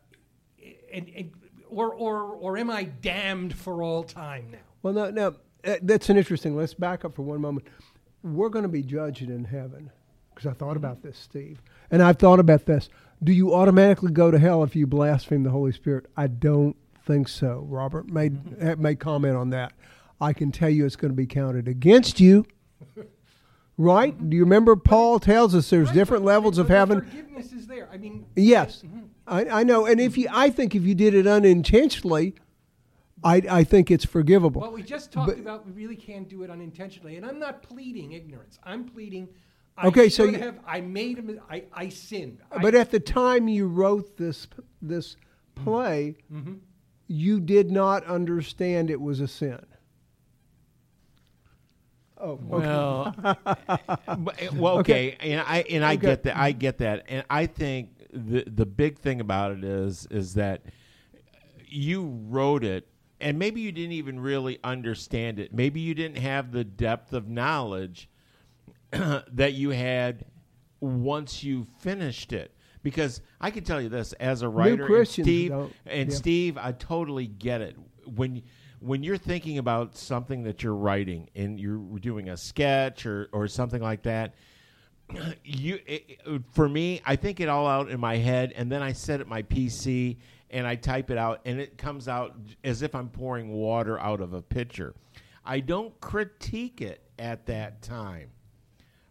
[0.92, 1.32] and, and
[1.68, 4.58] or or or am I damned for all time now?
[4.82, 6.56] Well, no, no, uh, that's an interesting.
[6.56, 7.66] Let's back up for one moment.
[8.22, 9.90] We're going to be judged in heaven
[10.38, 12.88] because I thought about this, Steve, and I've thought about this.
[13.24, 16.06] Do you automatically go to hell if you blaspheme the Holy Spirit?
[16.16, 17.66] I don't think so.
[17.68, 19.72] Robert made uh, made comment on that.
[20.20, 22.46] I can tell you it's going to be counted against you.
[23.76, 24.28] Right?
[24.30, 27.00] Do you remember Paul tells us there's Right, different levels of heaven?
[27.00, 27.88] Forgiveness is there.
[27.92, 28.82] I mean, Yes,
[29.26, 29.86] I, I know.
[29.86, 32.34] And if you, I think if you did it unintentionally,
[33.22, 34.60] I, I think it's forgivable.
[34.62, 37.62] Well, we just talked But- about we really can't do it unintentionally, and I'm not
[37.62, 38.58] pleading ignorance.
[38.64, 39.28] I'm pleading.
[39.80, 40.58] I Okay, so you- have.
[40.66, 41.22] I made a.
[41.22, 42.38] mis- I I sinned.
[42.50, 44.48] I- But at the time you wrote this
[44.82, 45.16] this
[45.54, 46.54] play, mm-hmm.
[47.06, 49.64] you did not understand it was a sin.
[52.20, 52.44] Oh, okay.
[52.66, 56.06] Well, but- eh, well, okay, and I and I Okay.
[56.06, 56.36] get that.
[56.36, 60.62] I get that, and I think the the big thing about it is is that
[61.68, 62.88] you wrote it,
[63.20, 65.52] and maybe you didn't even really understand it.
[65.54, 68.08] Maybe you didn't have the depth of knowledge
[69.32, 70.24] that you had
[70.80, 72.54] once you finished it.
[72.82, 75.50] Because I can tell you this as a writer, and Steve,
[75.86, 76.16] and yeah.
[76.16, 77.76] Steve, I totally get it.
[78.06, 78.42] When
[78.80, 83.48] when you're thinking about something that you're writing and you're doing a sketch or or
[83.48, 84.34] something like that,
[85.44, 88.80] you it, it- for me, I think it all out in my head, and then
[88.82, 90.16] I set at my PC
[90.50, 94.22] and I type it out, and it comes out as if I'm pouring water out
[94.22, 94.94] of a pitcher.
[95.44, 98.30] I don't critique it at that time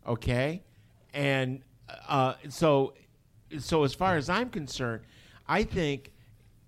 [0.08, 0.64] okay?
[1.14, 1.62] And
[2.08, 2.94] uh, so
[3.60, 5.02] so as far as i'm concerned
[5.48, 6.12] i think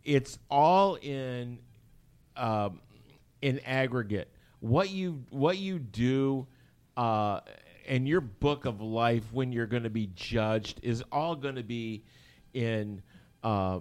[0.06, 1.60] it's all in
[2.38, 2.80] um,
[3.42, 4.32] in aggregate.
[4.60, 6.48] What you what you do
[6.98, 7.42] uh,
[7.86, 11.64] in your book of life when you're going to be judged is all going to
[11.64, 12.04] be
[12.54, 13.02] in
[13.44, 13.80] uh,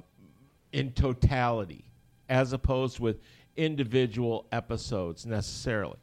[0.73, 1.85] in totality
[2.29, 3.21] as opposed with
[3.57, 5.97] individual episodes necessarily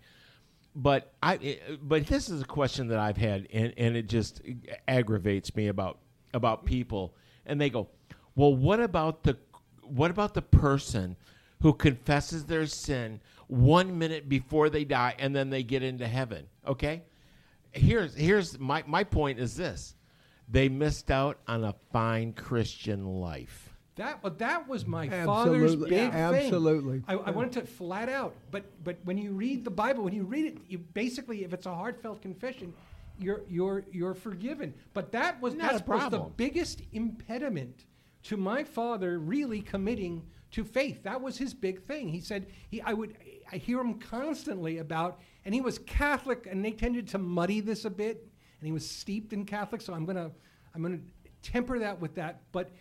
[0.75, 4.41] but I eh, but this is a question that I've had and, and it just
[4.88, 5.99] aggravates me about
[6.33, 7.88] about people and they go,
[8.35, 9.38] "Well, what about the
[9.81, 11.15] what about the person
[11.61, 16.47] who confesses their sin 1 minute before they die and then they get into heaven?"
[16.67, 17.03] Okay?
[17.71, 19.95] Here's here's my my point is this.
[20.47, 23.74] They missed out on a fine Christian life.
[23.95, 25.89] That, but that was my father's Absolutely.
[25.89, 26.31] big Yeah.
[26.31, 26.45] thing.
[26.45, 27.03] Absolutely.
[27.08, 28.36] I, I wanted to flat out.
[28.51, 31.65] But but when you read the Bible, when you read it, you basically, if it's
[31.65, 32.73] a heartfelt confession,
[33.19, 34.73] you're you're you're forgiven.
[34.93, 37.86] But that was Not that was the biggest impediment
[38.23, 41.03] to my father really committing to faith.
[41.03, 42.10] That was his big thing.
[42.10, 43.15] He said he I would
[43.49, 47.86] I hear him constantly about, and he was Catholic, and they tended to muddy this
[47.86, 48.27] a bit,
[48.60, 49.79] and he was steeped in Catholic.
[49.79, 50.31] So I'm gonna
[50.73, 50.99] I'm gonna
[51.41, 52.71] temper that with that, but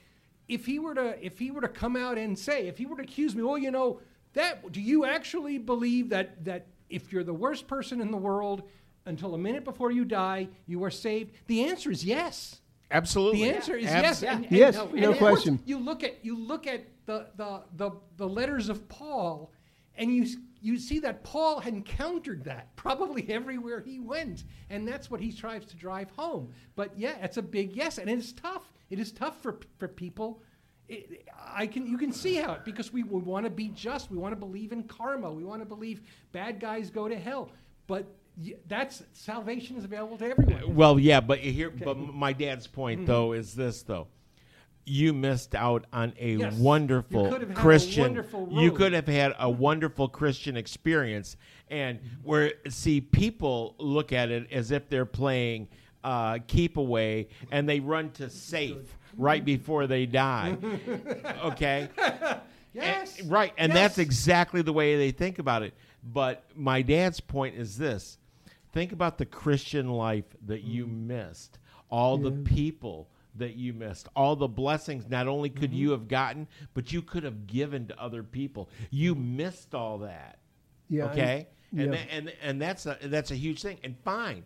[0.49, 2.97] if he were to if he were to come out and say if he were
[2.97, 4.01] to accuse me well you know
[4.35, 8.63] that do you actually believe that that if you're the worst person in the world
[9.07, 13.43] until a minute before you die you are saved the answer is yes Absolutely.
[13.43, 15.59] the answer is Abs- yes and- and- Yes, and no of course, question.
[15.65, 19.51] you look at you look at the the the, the letters of paul
[19.97, 20.27] and you
[20.61, 25.31] you see that Paul had encountered that probably everywhere he went, and that's what he
[25.31, 26.53] tries to drive home.
[26.75, 28.73] But yeah, it's a big yes, and it's tough.
[28.91, 30.43] It is tough for for people.
[30.89, 34.11] It, I can you can see how it because we, we want to be just.
[34.11, 35.33] We want to believe in karma.
[35.33, 37.51] We want to believe bad guys go to hell.
[37.87, 38.07] But
[38.69, 40.75] that's salvation is available to everyone.
[40.75, 43.07] Well, yeah, but here, but my dad's point Mm-hmm.
[43.07, 44.09] though is this though.
[44.87, 46.55] You missed out on a Yes.
[46.57, 48.03] wonderful You could have had a Christian.
[48.03, 51.39] wonderful you could have had a wonderful Christian experience,
[51.71, 55.69] and where see people look at it as if they're playing
[56.05, 60.57] uh, keep away, and they run to safe right before they die.
[61.45, 61.89] okay,
[62.73, 63.81] Yes, and- right, and Yes.
[63.83, 65.75] that's exactly the way they think about it.
[66.03, 68.19] But my dad's point is this:
[68.73, 71.59] think about the Christian life that you missed,
[71.91, 75.09] all the people that you missed, all the blessings.
[75.09, 78.69] Not only could you have gotten, but you could have given to other people.
[78.91, 80.39] You missed all that.
[80.91, 82.01] Yeah, Okay, and- and yeah.
[82.11, 83.79] and and that's a that's a huge thing.
[83.85, 84.45] And fine.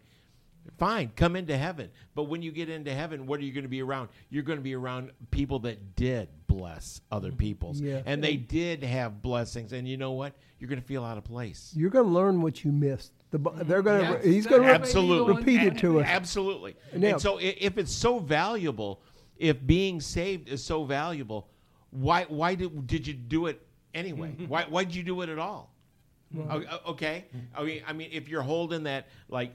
[0.77, 1.91] Fine, come into heaven.
[2.15, 4.09] But when you get into heaven, what are you going to be around?
[4.31, 7.81] You're going to be around people that did bless other people's.
[7.81, 8.03] Yeah.
[8.07, 9.73] And they did have blessings.
[9.73, 10.35] And you know what?
[10.59, 11.73] You're going to feel out of place.
[11.77, 13.13] You're going to learn what you missed.
[13.31, 14.13] The, they're going to.
[14.13, 15.37] Yes, he's going to that may be the Absolutely.
[15.37, 16.07] repeat it to us.
[16.09, 16.77] Absolutely.
[16.95, 19.01] Now- and so if it's so valuable,
[19.37, 21.49] if being saved is so valuable,
[21.91, 24.35] why why did, did you do it anyway?
[24.49, 25.73] why why did you do it at all?
[26.87, 27.61] Okay, mm-hmm.
[27.61, 29.53] I mean, I mean, if you're holding that, like,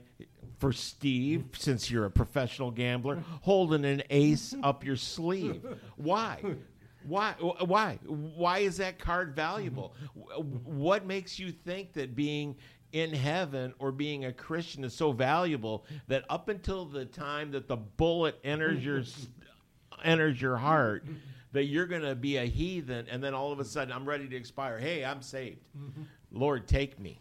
[0.63, 5.61] for Steve, since you're a professional gambler, holding an ace up your sleeve,
[5.97, 6.41] why?
[7.05, 7.33] Why?
[7.65, 7.99] Why?
[8.05, 9.93] Why is that card valuable?
[10.63, 12.55] What makes you think that being
[12.93, 17.67] in heaven or being a Christian is so valuable that up until the time that
[17.67, 19.03] the bullet enters your
[20.01, 21.05] enters your heart,
[21.51, 24.29] that you're going to be a heathen, and then all of a sudden I'm ready
[24.29, 24.79] to expire.
[24.79, 25.59] Hey, I'm saved.
[25.77, 26.03] Mm-hmm.
[26.31, 27.19] Lord, take me.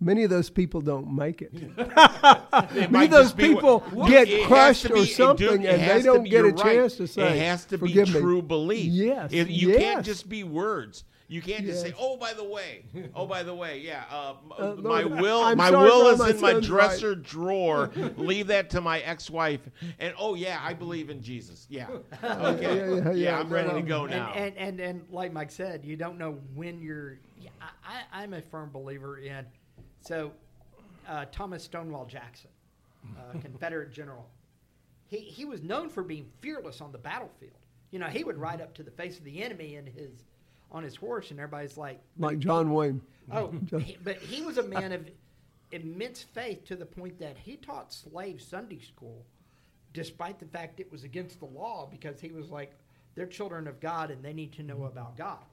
[0.00, 1.50] Many of those people don't make it.
[1.52, 1.76] It
[2.90, 6.22] Many of those people what- get it crushed to or something, dude, and they don't
[6.22, 6.62] be- get a you're right.
[6.76, 8.92] chance to say, It has to be "Forgive me." true belief.
[8.92, 9.78] Yes, If- you yes.
[9.80, 11.04] can't just be words.
[11.30, 14.74] You can't just say, "Oh, by the way, oh, by the way, yeah, uh, Uh,
[14.76, 17.90] my Lord, will, I'm my will is my in my sins, dresser drawer.
[18.16, 19.60] Leave that to my ex-wife."
[19.98, 21.66] And oh yeah, I believe in Jesus.
[21.68, 21.88] Yeah,
[22.24, 24.32] okay, Yeah, yeah, yeah, I'm no, ready to go and, now.
[24.34, 27.18] And, and and like Mike said, you don't know when you're.
[27.38, 29.44] Yeah, I, I, I'm a firm believer in.
[30.08, 30.32] So,
[31.06, 32.50] uh, Thomas Stonewall Jackson,
[33.18, 34.26] uh, Confederate general,
[35.06, 37.52] he he was known for being fearless on the battlefield.
[37.90, 40.24] You know, he would ride up to the face of the enemy in his
[40.72, 43.02] on his horse, and everybody's like, like John Wayne.
[43.30, 45.06] Oh, he, but he was a man of
[45.72, 49.26] immense faith to the point that he taught slaves Sunday school
[49.92, 52.72] despite the fact it was against the law, because he was like,
[53.14, 55.44] they're children of God and they need to know about God.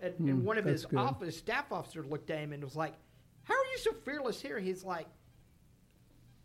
[0.00, 0.98] And, and one of his good.
[0.98, 2.94] office staff officers looked at him and was like,
[3.48, 5.08] "How are you so fearless here?" He's like,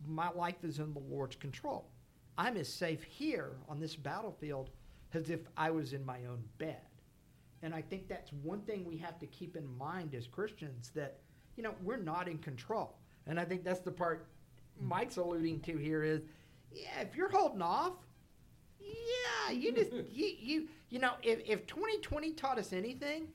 [0.07, 1.89] "My life is in the Lord's control.
[2.37, 4.69] I'm as safe here on this battlefield
[5.13, 6.81] as if I was in my own bed."
[7.61, 11.19] And I think that's one thing we have to keep in mind as Christians that
[11.57, 12.95] you know we're not in control.
[13.27, 14.27] And I think that's the part
[14.79, 16.21] Mike's alluding to here is,
[16.71, 17.93] yeah, if you're holding off,
[18.79, 23.27] yeah, you just you you you know if if 2020 taught us anything,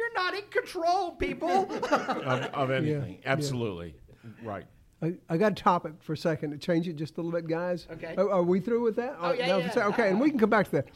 [0.00, 1.70] you're not in control, people.
[1.90, 3.18] of, of anything.
[3.22, 3.32] yeah.
[3.32, 3.94] Absolutely.
[4.42, 4.64] Right.
[5.02, 7.48] I, I got a topic for a second to change it just a little bit,
[7.48, 7.86] guys.
[7.92, 8.14] Okay.
[8.16, 9.16] Are, are we through with that?
[9.20, 9.70] Oh, yeah, no, yeah.
[9.70, 10.30] so- Okay, and we uh-huh.
[10.30, 10.86] can come back to that.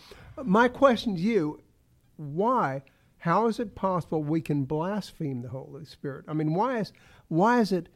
[0.44, 1.60] My question to you:
[2.16, 2.82] Why?
[3.18, 6.26] How is it possible we can blaspheme the Holy Spirit?
[6.28, 6.92] I mean, why is
[7.28, 7.88] why is it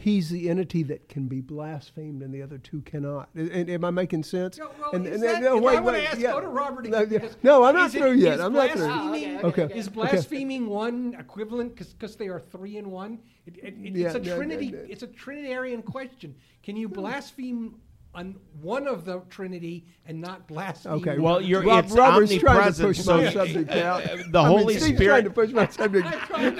[0.00, 3.28] He's the entity that can be blasphemed, and the other two cannot.
[3.34, 4.56] And, and am I making sense?
[4.56, 6.32] No, well, and, and- that- no, wait, I wait, ask, yeah.
[6.32, 7.28] go to Robert No, yeah.
[7.42, 8.40] No, I'm not is it- through yet.
[8.40, 8.86] I'm not through.
[8.88, 9.78] Oh, okay, Okay.
[9.78, 9.94] Is okay.
[9.94, 13.18] blaspheming one equivalent because they are three in one?
[13.44, 14.74] It, it, Yeah, it's a trinity.
[14.88, 16.34] It's a trinitarian question.
[16.62, 16.94] Can you hmm.
[16.94, 17.74] blaspheme
[18.14, 20.92] on one of the Trinity and not blaspheme?
[20.94, 21.16] Okay.
[21.16, 21.68] the Well, other you're two?
[21.68, 22.88] Rob, it's Robert's trying to omnipresent.
[22.88, 24.02] push so my subject out.
[24.32, 25.04] the I Holy Steve's Spirit.
[25.04, 26.06] trying to push my subject.
[26.34, 26.56] I'm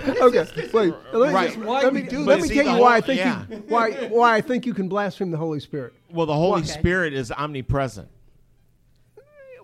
[0.00, 0.94] to- okay, wait.
[1.12, 1.52] Let me, Right.
[1.54, 3.44] just- let me, do let me tell the you why I think yeah.
[3.48, 5.94] you why why I think you can blaspheme the Holy Spirit.
[6.10, 6.68] Well, the Holy Okay.
[6.68, 8.08] Spirit is omnipresent.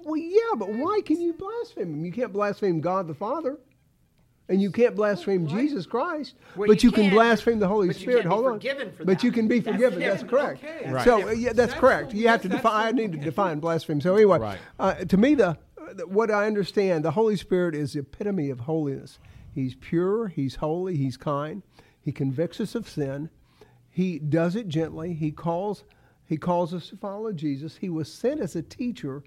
[0.02, 2.04] Well, yeah, but why can you blaspheme him?
[2.04, 3.58] You can't blaspheme God the Father,
[4.50, 6.34] and you can't blaspheme Jesus Christ.
[6.56, 8.22] Well, but you you, can, can, blaspheme the Holy but you Spirit.
[8.22, 8.52] can't be Hold on.
[8.54, 10.00] forgiven for but you can be That's forgiven.
[10.00, 10.60] That's different.
[10.60, 10.64] correct.
[10.64, 10.90] Okay.
[10.92, 11.04] Right.
[11.04, 12.12] So yeah, that's, That's correct.
[12.12, 12.86] You have to define.
[12.88, 14.00] I need to define blasphemy.
[14.00, 14.58] So anyway, Right.
[14.78, 15.56] uh, to me, the
[15.94, 19.18] the- what I understand, the Holy Spirit is the epitome of holiness.
[19.54, 20.28] He's pure.
[20.28, 20.96] He's holy.
[20.96, 21.62] He's kind.
[22.00, 23.30] He convicts us of sin.
[23.88, 25.14] He does it gently.
[25.14, 25.84] He calls.
[26.24, 27.76] He calls us to follow Jesus.
[27.76, 29.22] He was sent as a teacher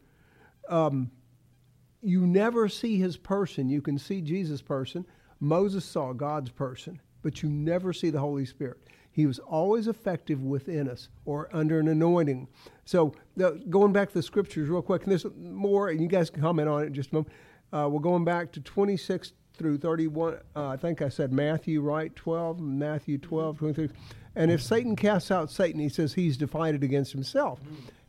[2.04, 3.70] you never see his person.
[3.70, 5.06] You can see Jesus' person.
[5.40, 8.78] Moses saw God's person, but you never see the Holy Spirit.
[9.12, 12.48] He was always effective within us or under an anointing.
[12.86, 16.30] So, the, going back to the scriptures real quick, and there's more, and you guys
[16.30, 17.34] can comment on it in just a moment.
[17.72, 20.40] Uh, we're going back to 26 through 31.
[20.56, 22.16] Uh, I think I said Matthew, right?
[22.16, 23.90] 12, Matthew 12, 23.
[24.36, 27.60] And if Satan casts out Satan, he says he's divided against himself.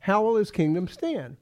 [0.00, 1.37] How will his kingdom stand?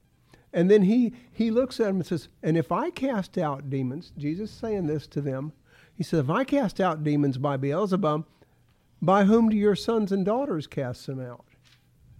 [0.52, 4.12] And then he, he looks at him and says, And if I cast out demons,
[4.18, 5.52] Jesus saying this to them,
[5.94, 8.26] he said, If I cast out demons by Beelzebub,
[9.00, 11.44] by whom do your sons and daughters cast them out?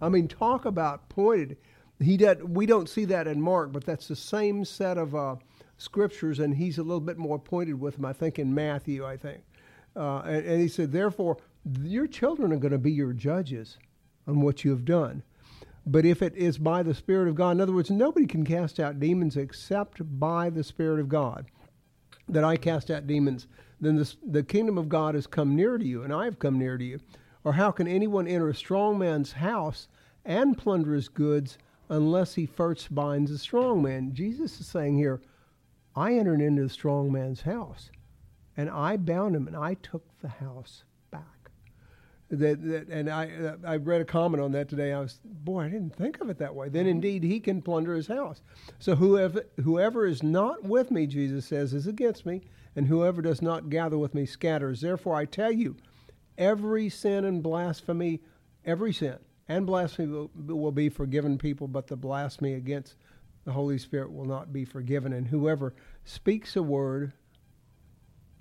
[0.01, 1.57] I mean, talk about pointed.
[1.99, 5.35] He does, we don't see that in Mark, but that's the same set of uh,
[5.77, 9.15] scriptures, and he's a little bit more pointed with them, I think, in Matthew, I
[9.15, 9.41] think.
[9.95, 11.37] Uh, and, and he said, Therefore,
[11.81, 13.77] your children are going to be your judges
[14.27, 15.23] on what you have done.
[15.85, 18.79] But if it is by the Spirit of God, in other words, nobody can cast
[18.79, 21.45] out demons except by the Spirit of God.
[22.29, 23.47] That I cast out demons,
[23.81, 26.57] then the, the kingdom of God has come near to you, and I have come
[26.57, 26.99] near to you.
[27.43, 29.89] Or how can anyone enter a strong man's house
[30.23, 31.57] and plunder his goods
[31.89, 34.13] unless he first binds a strong man?
[34.13, 35.21] Jesus is saying here,
[35.97, 37.91] I entered into the strong man's house,
[38.55, 40.85] and I bound him, and I took the house
[42.39, 44.91] that, that and I uh, I read a comment on that today.
[44.93, 46.69] I was boy, I didn't think of it that way.
[46.69, 48.41] Then indeed he can plunder his house.
[48.79, 52.41] So whoever whoever is not with me, Jesus says, is against me,
[52.75, 54.81] and whoever does not gather with me scatters.
[54.81, 55.75] Therefore I tell you,
[56.37, 58.21] every sin and blasphemy,
[58.65, 62.95] every sin and blasphemy will, will be forgiven people, but the blasphemy against
[63.45, 65.13] the Holy Spirit will not be forgiven.
[65.13, 65.73] And whoever
[66.05, 67.13] speaks a word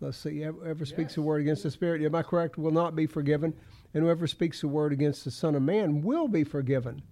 [0.02, 3.07] let's see, whoever speaks a word against the Spirit, am I correct, will not be
[3.07, 3.55] forgiven.
[3.94, 7.02] And whoever speaks a word against the Son of Man will be forgiven.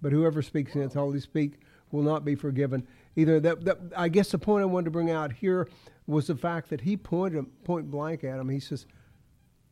[0.00, 2.86] But whoever speaks against the Holy Speak will not be forgiven.
[3.16, 5.68] Either that, that I guess the point I wanted to bring out here
[6.06, 8.48] was the fact that he pointed point blank at him.
[8.48, 8.86] He says,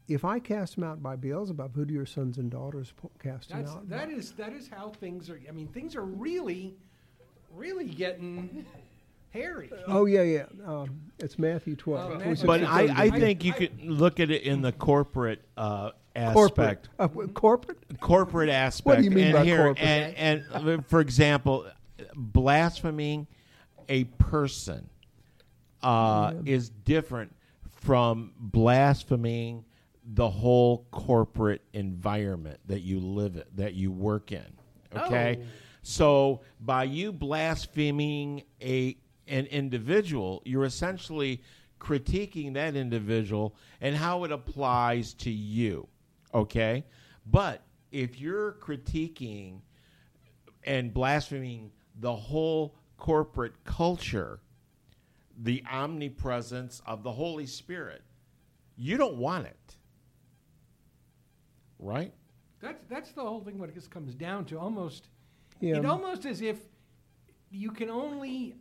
[0.07, 3.51] If I cast him out by Beelzebub, who do your sons and daughters po- cast
[3.51, 3.89] him out?
[3.89, 4.13] that by?
[4.15, 5.41] is that is how things are.
[5.49, 6.77] I mean, things are really,
[7.53, 8.65] really getting
[9.31, 9.73] hairy.
[9.89, 10.45] Oh, yeah, yeah.
[10.67, 12.13] Um, it's Matthew 12.
[12.13, 15.43] Uh, Matthew But I, I I- think you could look at it in the corporate
[15.57, 15.91] uh,
[16.33, 16.69] corporate.
[16.69, 16.89] aspect.
[16.99, 18.01] Uh, corporate?
[18.01, 18.87] corporate aspect.
[18.87, 19.79] What do you mean and by here, corporate?
[19.87, 21.67] And, and for example,
[22.15, 23.27] blaspheming
[23.89, 24.89] a person
[25.83, 27.35] uh, is different
[27.71, 29.65] from blaspheming
[30.05, 34.45] the whole corporate environment that you live in, that you work in.
[34.97, 35.45] Okay, Oh.
[35.83, 38.97] so by you blaspheming a
[39.29, 41.41] an individual, you're essentially
[41.79, 45.87] critiquing that individual and how it applies to you.
[46.35, 46.85] Okay,
[47.27, 49.61] but if you're critiquing
[50.65, 54.41] and blaspheming the whole corporate culture,
[55.43, 58.03] the omnipresence of the Holy Spirit,
[58.77, 59.77] you don't want it.
[61.79, 62.13] Right?
[62.61, 63.59] That's that's the whole thing.
[63.59, 65.09] What this comes down to, almost,
[65.61, 65.79] Yeah.
[65.79, 66.59] it almost as if
[67.51, 68.55] you can only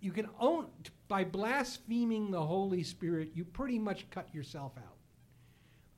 [0.00, 0.66] you can own
[1.06, 4.97] by blaspheming the Holy Spirit, you pretty much cut yourself out.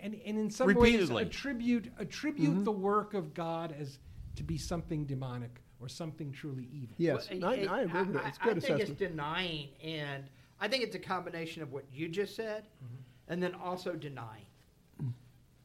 [0.03, 1.15] And, and in some Repeatedly.
[1.15, 2.63] ways attribute attribute mm-hmm.
[2.65, 3.97] the work of God as
[4.35, 6.95] to be something demonic or something truly evil.
[6.97, 8.27] Yes, Well, I, it- I agree with that.
[8.27, 10.25] It's I good think it's denying, and
[10.59, 12.95] I think it's a combination of what you just said, Mm-hmm.
[13.33, 14.45] and then also denying,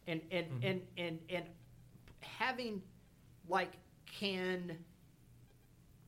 [0.06, 0.66] and and Mm-hmm.
[0.66, 1.44] and and and
[2.20, 2.82] having,
[3.48, 3.72] like,
[4.06, 4.78] can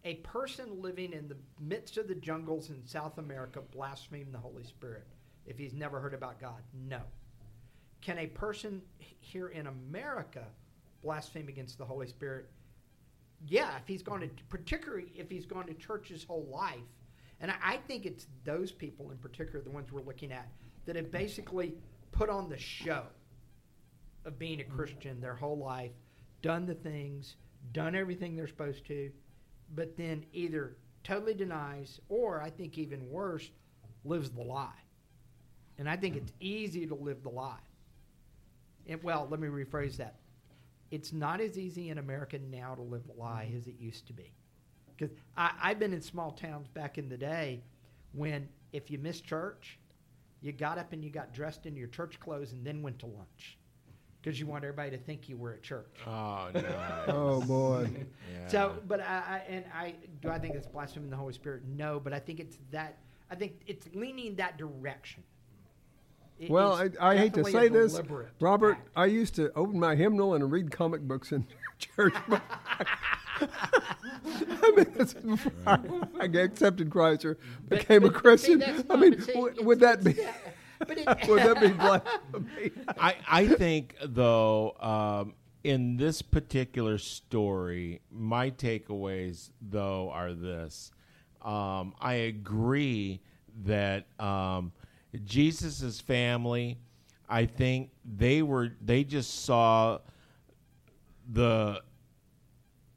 [0.05, 4.63] a person living in the midst of the jungles in South America blaspheme the Holy
[4.65, 5.05] Spirit
[5.47, 6.63] if he's never heard about God?
[6.89, 7.01] No.
[8.03, 8.83] Can a person
[9.19, 10.45] here in America
[11.03, 12.49] blaspheme against the Holy Spirit?
[13.47, 16.79] Yeah, if he's gone to, particularly if he's gone to church his whole life.
[17.41, 20.49] And I, I think it's those people in particular, the ones we're looking at,
[20.87, 21.75] that have basically
[22.13, 23.03] put on the show
[24.25, 24.77] of being a mm-hmm.
[24.77, 25.93] Christian their whole life,
[26.43, 27.37] done the things,
[27.73, 29.11] done everything they're supposed to,
[29.75, 33.51] but then either totally denies or, I think even worse,
[34.05, 34.71] lives the lie.
[35.79, 36.47] And I think it's mm-hmm.
[36.47, 37.59] easy to live the lie.
[38.87, 40.17] And, well, let me rephrase that.
[40.91, 43.59] It's not as easy in America now to live a lie mm-hmm.
[43.59, 44.33] as it used to be.
[44.97, 47.63] Because I've been in small towns back in the day
[48.13, 49.79] when if you missed church,
[50.41, 53.07] you got up and you got dressed in your church clothes and then went to
[53.07, 53.59] lunch
[54.27, 56.01] because you want everybody to think you were at church.
[56.07, 57.05] Oh, no.
[57.09, 57.89] Oh boy.
[58.49, 61.63] So, but I, I and I do I think it's blaspheming the Holy Spirit?
[61.65, 62.99] No, but I think it's that.
[63.31, 65.23] I think it's leaning that direction.
[66.39, 68.01] It- Well, I, I hate to say this,
[68.41, 68.73] Robert.
[68.79, 68.89] act.
[68.97, 71.47] I used to open my hymnal and read comic books in
[71.79, 72.15] church.
[73.41, 75.79] I mean, that's before I,
[76.21, 78.59] I accepted Christ or became a but see, Christian.
[78.61, 80.13] that's I mean, but w- would that be?
[80.13, 82.71] it's it, Would that be blasphemy?
[82.99, 85.35] I, I think though um,
[85.65, 90.93] in this particular story, my takeaways though are this:
[91.43, 93.21] um, I agree
[93.65, 94.73] that um,
[95.25, 96.79] Jesus's family,
[97.29, 99.99] I think they were they just saw
[101.31, 101.83] the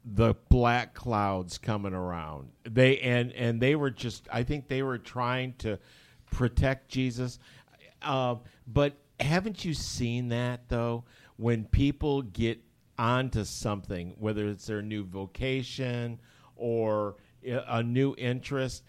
[0.04, 2.50] the black clouds coming around.
[2.64, 5.78] They and and they were just I think they were trying to
[6.30, 7.38] protect Jesus.
[8.02, 11.04] Uh, but haven't you seen that though?
[11.36, 12.60] When people get
[12.98, 16.20] onto something, whether it's their new vocation
[16.56, 18.84] or a new interest,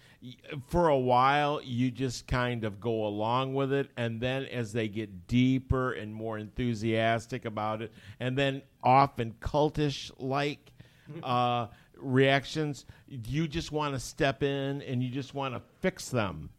[0.68, 4.88] for a while you just kind of go along with it, and then as they
[4.88, 10.72] get deeper and more enthusiastic about it, and then often cultish like
[11.24, 16.49] uh, reactions, you just want to step in and you just want to fix them.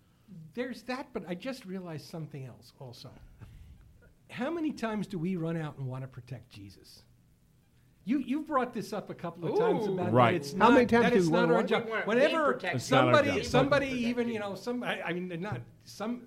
[0.55, 3.11] There's that, but I just realized something else also.
[4.31, 7.03] How many times do we run out and want to protect Jesus?
[8.05, 9.95] You you brought this up a couple of times Ooh.
[9.95, 10.35] about that Right.
[10.35, 11.89] it's How not, many times that it's not wanna our job.
[12.05, 14.35] Whenever we protect It's not our somebody somebody even you.
[14.35, 16.23] you know some I, I mean not some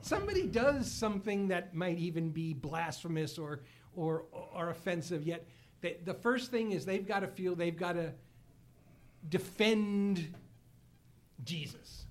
[0.00, 3.60] somebody does something that might even be blasphemous or
[3.94, 5.22] or or offensive.
[5.22, 5.46] Yet
[5.80, 8.12] the, the first thing is they've got to feel they've got to
[9.28, 10.34] defend
[11.44, 12.06] Jesus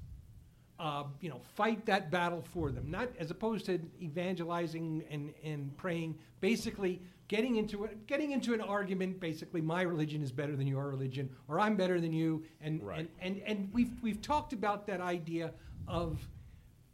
[0.80, 5.76] uh, you know, fight that battle for them, not as opposed to evangelizing and, and
[5.78, 6.18] praying.
[6.42, 9.20] Basically, getting into it, getting into an argument.
[9.20, 12.44] Basically, my religion is better than your religion, or I'm better than you.
[12.62, 13.00] And Right.
[13.00, 15.54] and, and and we've we've talked about that idea
[15.88, 16.20] of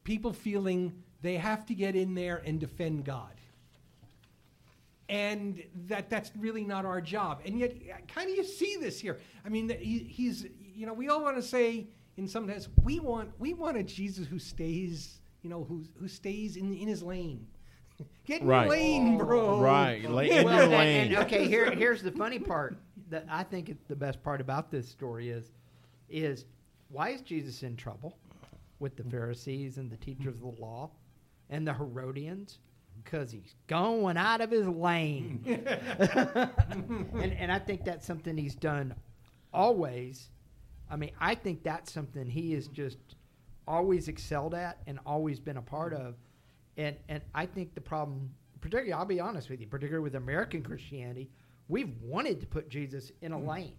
[0.03, 3.33] people feeling they have to get in there and defend God.
[5.09, 7.41] And that that's really not our job.
[7.45, 7.75] And yet,
[8.07, 9.19] kind of you see this here.
[9.45, 12.99] I mean, he, he's you know we all want to say in some sense we
[12.99, 17.03] want we want a Jesus who stays you know who who stays in in his
[17.03, 17.45] lane.
[18.25, 18.69] Get in Right.
[18.69, 19.59] lane, bro.
[19.61, 21.07] Right, lay in Well, your and- lane.
[21.13, 22.77] and, okay, here, here's the funny part
[23.09, 25.51] that I think it, the best part about this story is,
[26.09, 26.45] is
[26.89, 28.17] why is Jesus in trouble
[28.79, 30.89] with the Pharisees and the teachers of the law
[31.49, 32.59] and the Herodians?
[33.03, 35.41] Because he's going out of his lane.
[35.99, 38.93] and, and I think that's something he's done
[39.53, 40.29] always.
[40.89, 42.97] I mean, I think that's something he has just
[43.67, 46.15] always excelled at and always been a part of.
[46.81, 48.29] And and I think the problem,
[48.59, 51.29] particularly, I'll be honest with you, particularly with American Christianity,
[51.67, 53.47] we've wanted to put Jesus in a mm.
[53.47, 53.75] lane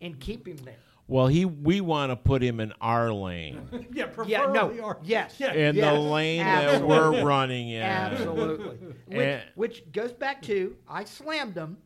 [0.00, 0.76] and keep him there.
[1.08, 5.00] Well, he we want to put him in our lane, Yeah, Yeah, no, preferably or-
[5.02, 5.34] yes.
[5.38, 5.52] Yeah.
[5.52, 7.82] in the Yes, lane that we're running in.
[7.82, 8.76] Absolutely.
[9.06, 11.76] which, And- which goes back to I slammed them,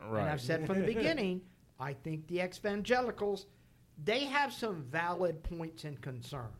[0.00, 0.20] Right.
[0.20, 1.40] and I've said from the beginning,
[1.80, 3.46] I think the evangelicals,
[4.04, 6.57] they have some valid points and concerns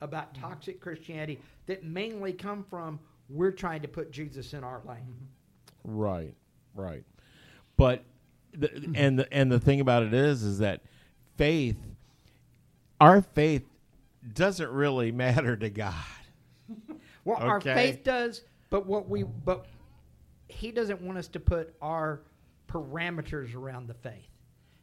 [0.00, 0.42] about mm-hmm.
[0.42, 4.98] toxic Christianity that mainly come from we're trying to put Jesus in our lane.
[4.98, 5.96] Mm-hmm.
[5.96, 6.34] Right,
[6.74, 7.04] right.
[7.76, 8.04] But
[8.52, 8.92] the, mm-hmm.
[8.94, 10.82] and the, and the thing about it is, is that
[11.36, 11.78] faith,
[13.00, 13.64] our faith,
[14.32, 15.94] doesn't really matter to God.
[17.24, 19.64] Well, our faith does, but what we but
[20.48, 22.20] he doesn't want us to put our
[22.68, 24.28] parameters around the faith.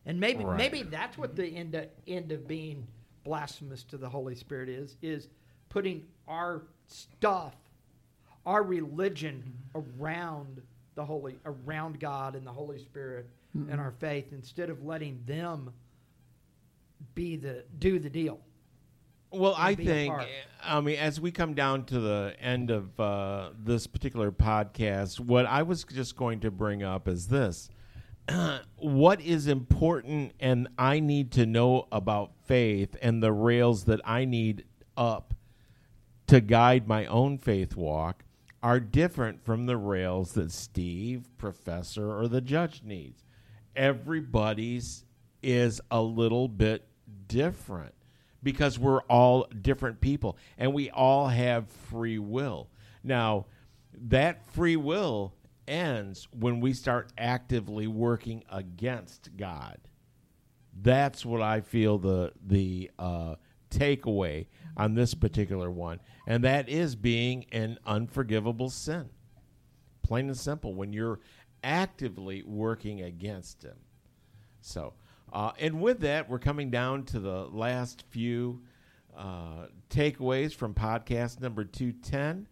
[0.08, 0.58] And maybe Right.
[0.58, 2.88] maybe that's what the end of, end of being
[3.24, 5.30] blasphemous to the Holy Spirit is is
[5.70, 7.56] putting our stuff,
[8.46, 10.62] our religion around
[10.96, 15.74] the holy around God and the Holy Spirit and our faith instead of letting them
[17.16, 18.40] be the do the deal.
[19.32, 20.14] Well, I think.
[20.64, 25.46] I mean, as we come down to the end of uh, this particular podcast, what
[25.46, 27.70] I was just going to bring up is this.
[28.78, 34.26] What is important and I need to know about faith and the rails that I
[34.26, 34.66] need
[34.96, 35.34] up
[36.28, 38.24] to guide my own faith walk
[38.64, 43.24] are different from the rails that Steve, professor, or the judge needs.
[43.76, 45.06] Everybody's
[45.42, 46.88] is a little bit
[47.28, 47.94] different
[48.44, 52.70] because we're all different people and we all have free will.
[53.04, 53.48] Now,
[53.94, 55.34] that free will
[55.72, 59.78] ends when we start actively working against God.
[60.80, 63.36] That's what I feel the the uh,
[63.70, 64.48] takeaway
[64.78, 69.10] on this particular one, and that is being an unforgivable sin.
[70.04, 70.76] Plain and simple.
[70.76, 71.20] When you're
[71.64, 73.78] actively working against Him.
[74.62, 74.94] So,
[75.32, 78.62] uh, and with that, we're coming down to the last few
[79.18, 82.48] uh, takeaways from podcast number 210.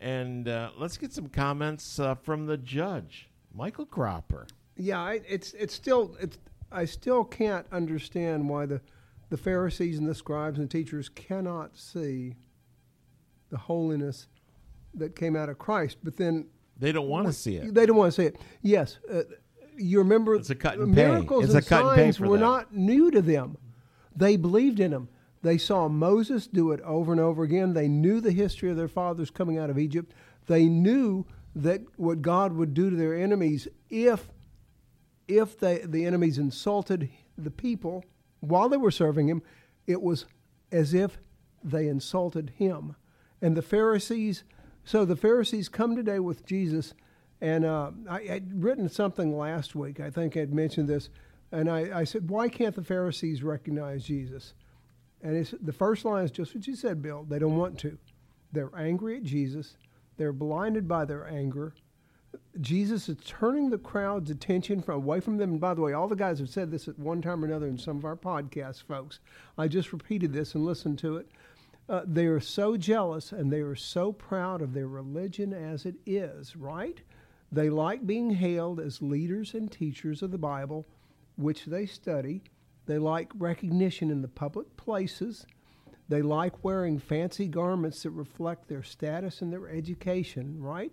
[0.00, 4.46] And uh, let's get some comments uh, from the judge, Michael Cropper.
[4.76, 6.38] Yeah, I, it's it's still it's
[6.70, 8.80] I still can't understand why the
[9.30, 12.34] the Pharisees and the scribes and teachers cannot see
[13.50, 14.28] the holiness
[14.94, 15.96] that came out of Christ.
[16.02, 16.46] But then
[16.78, 17.72] They don't want to see it.
[17.74, 18.36] they don't want to see it.
[18.62, 19.22] Yes, uh,
[19.78, 21.06] you remember It's a cut and pay.
[21.06, 22.46] miracles It's and a cut and pay signs for were them.
[22.46, 23.56] not new to them.
[24.14, 25.08] They believed in them.
[25.46, 27.72] They saw Moses do it over and over again.
[27.72, 30.12] They knew the history of their fathers coming out of Egypt.
[30.46, 31.24] They knew
[31.54, 34.28] that what God would do to their enemies if
[35.28, 38.04] if they, the enemies insulted the people
[38.40, 39.42] while they were serving him,
[39.86, 40.26] it was
[40.70, 41.18] as if
[41.62, 42.96] they insulted him.
[43.42, 44.44] And the Pharisees,
[44.84, 46.94] so the Pharisees come today with Jesus,
[47.40, 49.98] and uh, I had written something last week.
[50.00, 51.08] I think I'd mentioned this,
[51.50, 54.54] and I, I said, why can't the Pharisees recognize Jesus?
[55.22, 57.24] And it's, the first line is just what you said, Bill.
[57.28, 57.98] They don't want to.
[58.52, 59.76] They're angry at Jesus.
[60.16, 61.74] They're blinded by their anger.
[62.60, 65.52] Jesus is turning the crowd's attention from away from them.
[65.52, 67.66] And by the way, all the guys have said this at one time or another
[67.66, 69.20] in some of our podcasts, folks.
[69.58, 71.28] I just repeated this and listened to it.
[71.88, 75.94] Uh, they are so jealous and they are so proud of their religion as it
[76.04, 77.00] is, right?
[77.52, 80.84] They like being hailed as leaders and teachers of the Bible,
[81.36, 82.42] which they study.
[82.86, 85.46] They like recognition in the public places.
[86.08, 90.92] They like wearing fancy garments that reflect their status and their education, right?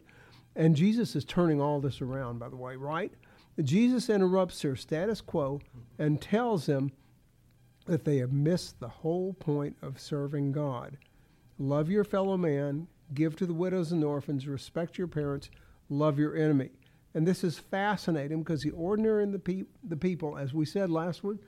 [0.55, 3.11] And Jesus is turning all this around, by the way, right?
[3.61, 5.61] Jesus interrupts their status quo
[5.99, 6.91] and tells them
[7.85, 10.97] that they have missed the whole point of serving God.
[11.59, 15.49] Love your fellow man, give to the widows and orphans, respect your parents,
[15.89, 16.71] love your enemy.
[17.13, 20.89] And this is fascinating because the ordinary and the, pe- the people, as we said
[20.89, 21.39] last week,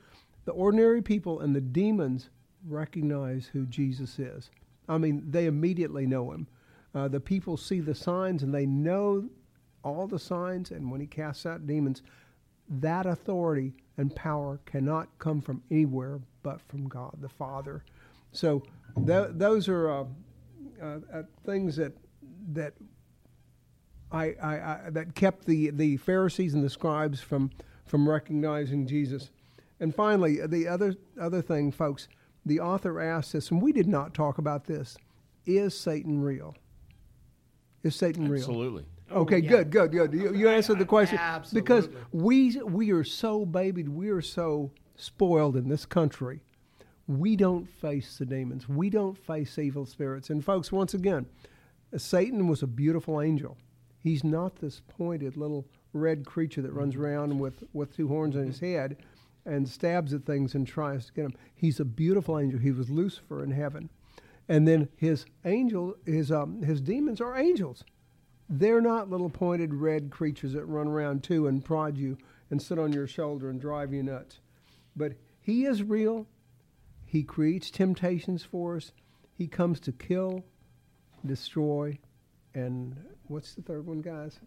[0.46, 2.30] the ordinary people and the demons
[2.68, 4.50] recognize who Jesus is.
[4.88, 6.48] I mean, they immediately know him.
[6.94, 9.30] Uh, the people see the signs and they know
[9.84, 12.02] all the signs, and when he casts out demons,
[12.68, 17.84] that authority and power cannot come from anywhere but from God the Father.
[18.32, 18.64] So
[19.06, 20.04] th- those are uh,
[20.82, 21.94] uh, uh, things that
[22.54, 22.74] that
[24.12, 27.52] I, I, I, that kept the, the Pharisees and the scribes from
[27.86, 29.30] from recognizing Jesus.
[29.80, 32.08] And finally, the other other thing, folks,
[32.46, 34.98] the author asks us, and we did not talk about this:
[35.46, 36.56] Is Satan real?
[37.84, 38.42] Is Satan real?
[38.42, 38.86] Absolutely.
[39.12, 39.50] Oh, okay, yeah.
[39.50, 40.14] good, good, good.
[40.14, 41.62] You, you answered the question Absolutely.
[41.62, 46.42] because we we are so babied, we are so spoiled in this country.
[47.08, 48.68] We don't face the demons.
[48.68, 50.32] We don't face evil spirits.
[50.32, 51.28] And folks, once again,
[51.96, 53.58] Satan was a beautiful angel.
[54.00, 57.04] He's not this pointed little red creature that runs mm-hmm.
[57.04, 58.98] around with with two horns on his head
[59.46, 61.36] and stabs at things and tries to get them.
[61.54, 62.60] He's a beautiful angel.
[62.60, 63.90] He was Lucifer in heaven.
[64.48, 67.84] And then his angel, his um, his demons are angels.
[68.48, 72.18] They're not little pointed red creatures that run around too and prod you
[72.52, 74.40] and sit on your shoulder and drive you nuts.
[74.96, 76.28] But he is real.
[77.06, 78.92] He creates temptations for us.
[79.34, 80.46] He comes to kill,
[81.26, 81.98] destroy,
[82.54, 82.96] and
[83.28, 84.40] what's the third one, guys?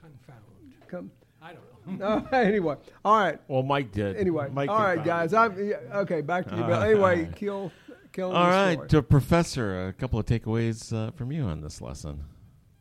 [0.00, 0.42] Confound.
[0.86, 1.10] Come.
[1.44, 1.70] I don't know.
[2.32, 3.38] Oh, anyway, all right.
[3.46, 4.16] Well, Mike did.
[4.16, 5.34] Anyway, Mike all did right, guys.
[5.34, 6.22] I'm yeah, okay.
[6.22, 6.82] Back to you, Bill.
[6.82, 7.70] Anyway, kill,
[8.10, 8.32] kill.
[8.32, 8.86] All right, destroy.
[8.86, 12.24] to Professor, a couple of takeaways uh, from you on this lesson.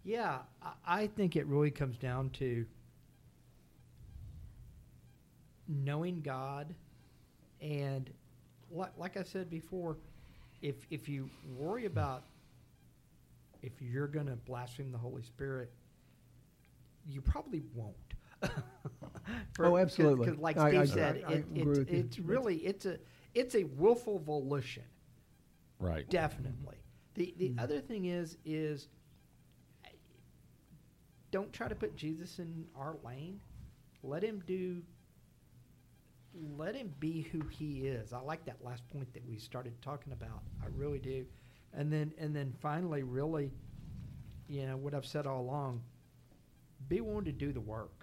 [0.06, 2.66] Yeah, I, I think it really comes down to
[5.68, 6.74] knowing God,
[7.62, 8.10] and
[8.72, 9.98] like, like I said before,
[10.62, 12.24] if if you worry about
[13.62, 15.72] if you're going to blaspheme the Holy Spirit,
[17.06, 17.96] you probably won't.
[19.56, 20.28] For- Oh, 'cause- absolutely.
[20.28, 21.98] 'cause like Steve I- said, I- I it, agree it's, you.
[22.00, 23.00] it's really it's a
[23.34, 24.84] it's a willful volition.
[25.80, 26.10] Right.
[26.10, 26.78] Definitely.
[27.16, 27.60] The the hmm.
[27.60, 28.90] other thing is is
[31.32, 33.40] don't try to put Jesus in our lane.
[34.04, 34.82] Let him do
[36.58, 38.12] let him be who he is.
[38.12, 40.42] I like that last point that we started talking about.
[40.64, 41.26] I really do.
[41.74, 43.52] And then and then finally really
[44.48, 45.82] you know what I've said all along
[46.90, 48.03] be willing to do the work.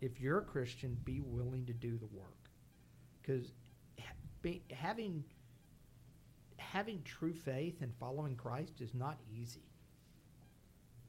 [0.00, 2.50] If you're a Christian, be willing to do the work.
[3.22, 3.52] Cuz
[4.70, 5.24] having
[6.56, 9.64] having true faith and following Christ is not easy.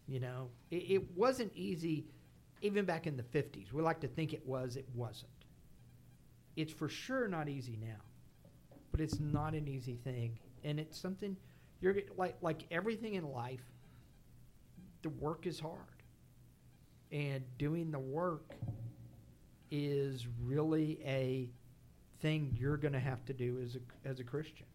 [0.07, 2.05] You know, it, it wasn't easy
[2.61, 3.71] even back in the 50s.
[3.71, 5.31] We like to think it was, it wasn't.
[6.55, 8.01] It's for sure not easy now,
[8.91, 10.37] but it's not an easy thing.
[10.63, 11.37] And it's something
[11.79, 13.65] you're like, like everything in life,
[15.01, 15.77] the work is hard.
[17.11, 18.53] And doing the work
[19.71, 21.49] is really a
[22.21, 24.65] thing you're going to have to do as a, as a Christian.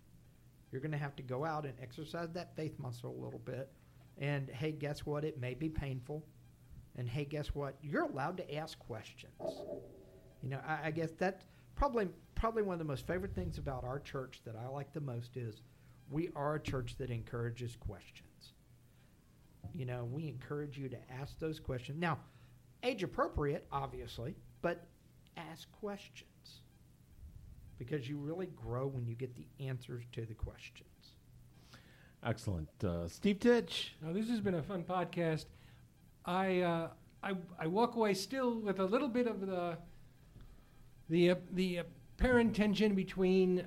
[0.72, 3.70] You're going to have to go out and exercise that faith muscle a little bit.
[4.18, 5.24] And hey, guess what?
[5.24, 6.24] It may be painful.
[6.96, 7.76] And hey, guess what?
[7.82, 9.34] You're allowed to ask questions.
[10.42, 11.44] You know, I, I guess that's
[11.76, 15.00] probably probably one of the most favorite things about our church that I like the
[15.00, 15.62] most is
[16.10, 18.52] we are a church that encourages questions.
[19.74, 22.00] You know, we encourage you to ask those questions.
[22.00, 22.18] Now,
[22.82, 24.86] age appropriate, obviously, but
[25.36, 26.30] ask questions
[27.78, 30.88] because you really grow when you get the answers to the questions.
[32.24, 32.68] Excellent.
[32.82, 33.94] Uh, Steve Titch.
[34.02, 35.46] Now, this has been a fun podcast.
[36.24, 36.88] I, uh,
[37.22, 39.76] I, I walk away still with a little bit of the,
[41.08, 41.82] the, uh, the
[42.18, 43.64] apparent tension between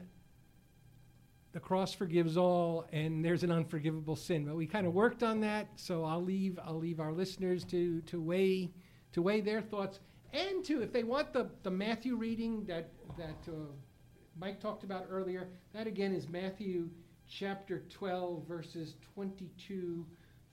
[1.52, 4.46] the cross forgives all and there's an unforgivable sin.
[4.46, 8.02] But we kind of worked on that, so I'll leave, I'll leave our listeners to,
[8.02, 8.72] to, weigh,
[9.14, 10.00] to weigh their thoughts.
[10.34, 13.56] And to, if they want the, the Matthew reading that, that uh,
[14.40, 16.90] Mike talked about earlier, that again is Matthew
[17.28, 20.06] chapter 12, verses 22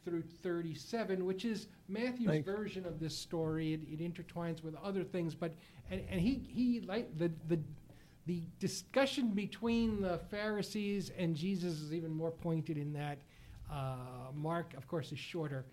[0.05, 2.47] through 37, which is Matthew's Thanks.
[2.47, 3.75] version of this story.
[3.75, 5.55] It, it intertwines with other things, but
[5.91, 7.59] and, and he he like the the
[8.27, 13.19] the discussion between the Pharisees and Jesus is even more pointed in that.
[13.71, 13.97] Uh,
[14.35, 15.65] Mark, of course, is shorter.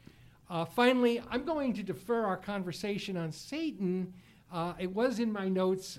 [0.53, 4.13] Uh, finally, I'm going to defer our conversation on Satan.
[4.51, 5.97] Uh, it was in my notes,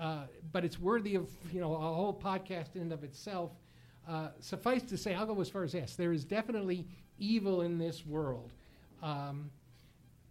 [0.00, 3.52] uh, but it's worthy of you know a whole podcast in and of itself.
[4.08, 6.88] Uh, suffice to say, I'll go as far as yes, there is definitely
[7.20, 8.52] evil in this world.
[9.00, 9.48] Um,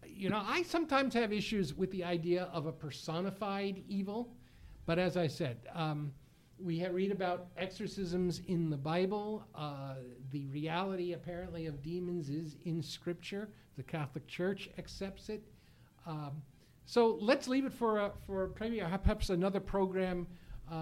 [0.05, 4.35] you know, I sometimes have issues with the idea of a personified evil,
[4.85, 6.11] but as I said, um,
[6.63, 9.45] we ha- read about exorcisms in the Bible.
[9.53, 9.95] Uh,
[10.31, 13.49] the reality, apparently, of demons is in Scripture.
[13.77, 15.43] The Catholic Church accepts it.
[16.07, 16.41] Um,
[16.85, 20.27] so let's leave it for a, for maybe a- perhaps another program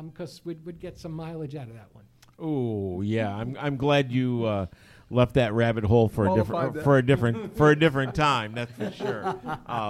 [0.05, 2.05] because we'd, we'd get some mileage out of that one.
[2.39, 4.65] Oh yeah, I'm I'm glad you uh,
[5.11, 6.83] left that rabbit hole for a different that.
[6.83, 8.53] for a different for a different time.
[8.53, 9.35] That's for sure.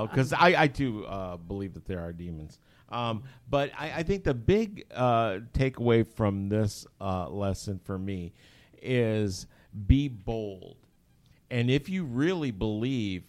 [0.10, 2.60] Because I I too uh, believe that there are demons.
[2.92, 8.34] Um, but I, I think the big uh, takeaway from this uh, lesson for me
[8.82, 9.48] is
[9.88, 10.76] be bold,
[11.50, 13.24] and if you really believe,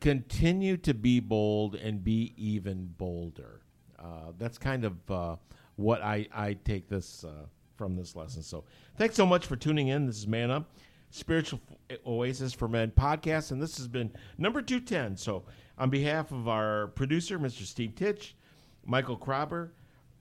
[0.00, 3.62] continue to be bold and be even bolder.
[3.98, 5.36] Uh, that's kind of uh,
[5.76, 8.42] what I, I take this uh, from this lesson.
[8.42, 8.64] So
[8.98, 10.06] thanks so much for tuning in.
[10.06, 10.70] This is Man Up,
[11.10, 11.60] Spiritual
[12.06, 15.16] Oasis for Men podcast, and this has been number 210.
[15.16, 15.44] So
[15.78, 17.62] on behalf of our producer, Mr.
[17.62, 18.36] Steve Titch,
[18.84, 19.70] Michael Krabber,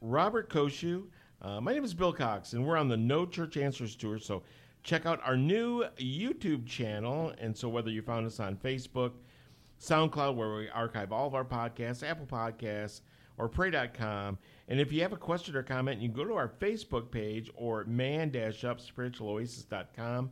[0.01, 1.03] Robert Koshu,
[1.41, 4.17] uh, my name is Bill Cox, and we're on the No Church Answers Tour.
[4.17, 4.43] So
[4.83, 7.33] check out our new YouTube channel.
[7.37, 9.11] And so whether you found us on Facebook,
[9.81, 13.01] SoundCloud, where we archive all of our podcasts, Apple Podcasts,
[13.37, 14.37] or pray.com.
[14.69, 17.83] And if you have a question or comment, you go to our Facebook page or
[17.85, 20.31] man-up spiritualoasis.com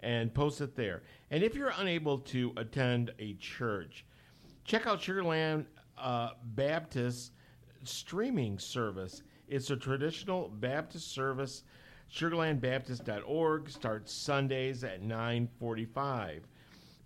[0.00, 1.02] and post it there.
[1.30, 4.04] And if you're unable to attend a church,
[4.64, 5.64] check out Sugarland
[5.96, 7.32] uh, Baptist
[7.84, 9.22] streaming service.
[9.48, 11.64] It's a traditional Baptist service.
[12.12, 16.46] SugarlandBaptist.org starts Sundays at 945.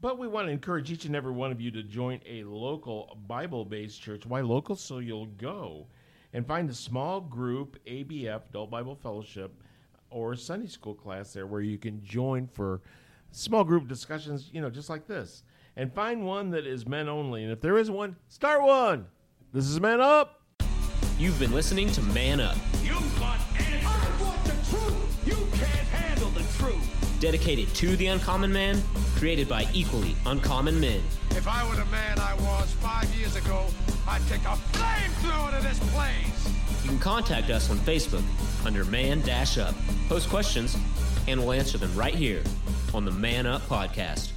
[0.00, 3.18] But we want to encourage each and every one of you to join a local
[3.26, 4.26] Bible based church.
[4.26, 4.76] Why local?
[4.76, 5.86] So you'll go
[6.34, 9.54] and find a small group, ABF, Adult Bible Fellowship,
[10.10, 12.82] or Sunday school class there where you can join for
[13.30, 15.42] small group discussions, you know, just like this.
[15.76, 17.42] And find one that is men only.
[17.42, 19.06] And if there is one, start one.
[19.52, 20.43] This is Man Up.
[21.18, 23.84] You've been listening to Man Up, You want answers.
[23.86, 25.26] I want the truth.
[25.26, 27.20] You can't handle the truth.
[27.20, 28.82] dedicated to the uncommon man,
[29.16, 31.00] created by equally uncommon men.
[31.30, 33.66] If I were the man I was five years ago,
[34.08, 36.52] I'd take a flamethrower to this place.
[36.82, 38.24] You can contact us on Facebook
[38.66, 39.74] under Man Dash Up.
[40.08, 40.76] Post questions,
[41.28, 42.42] and we'll answer them right here
[42.92, 44.33] on the Man Up Podcast.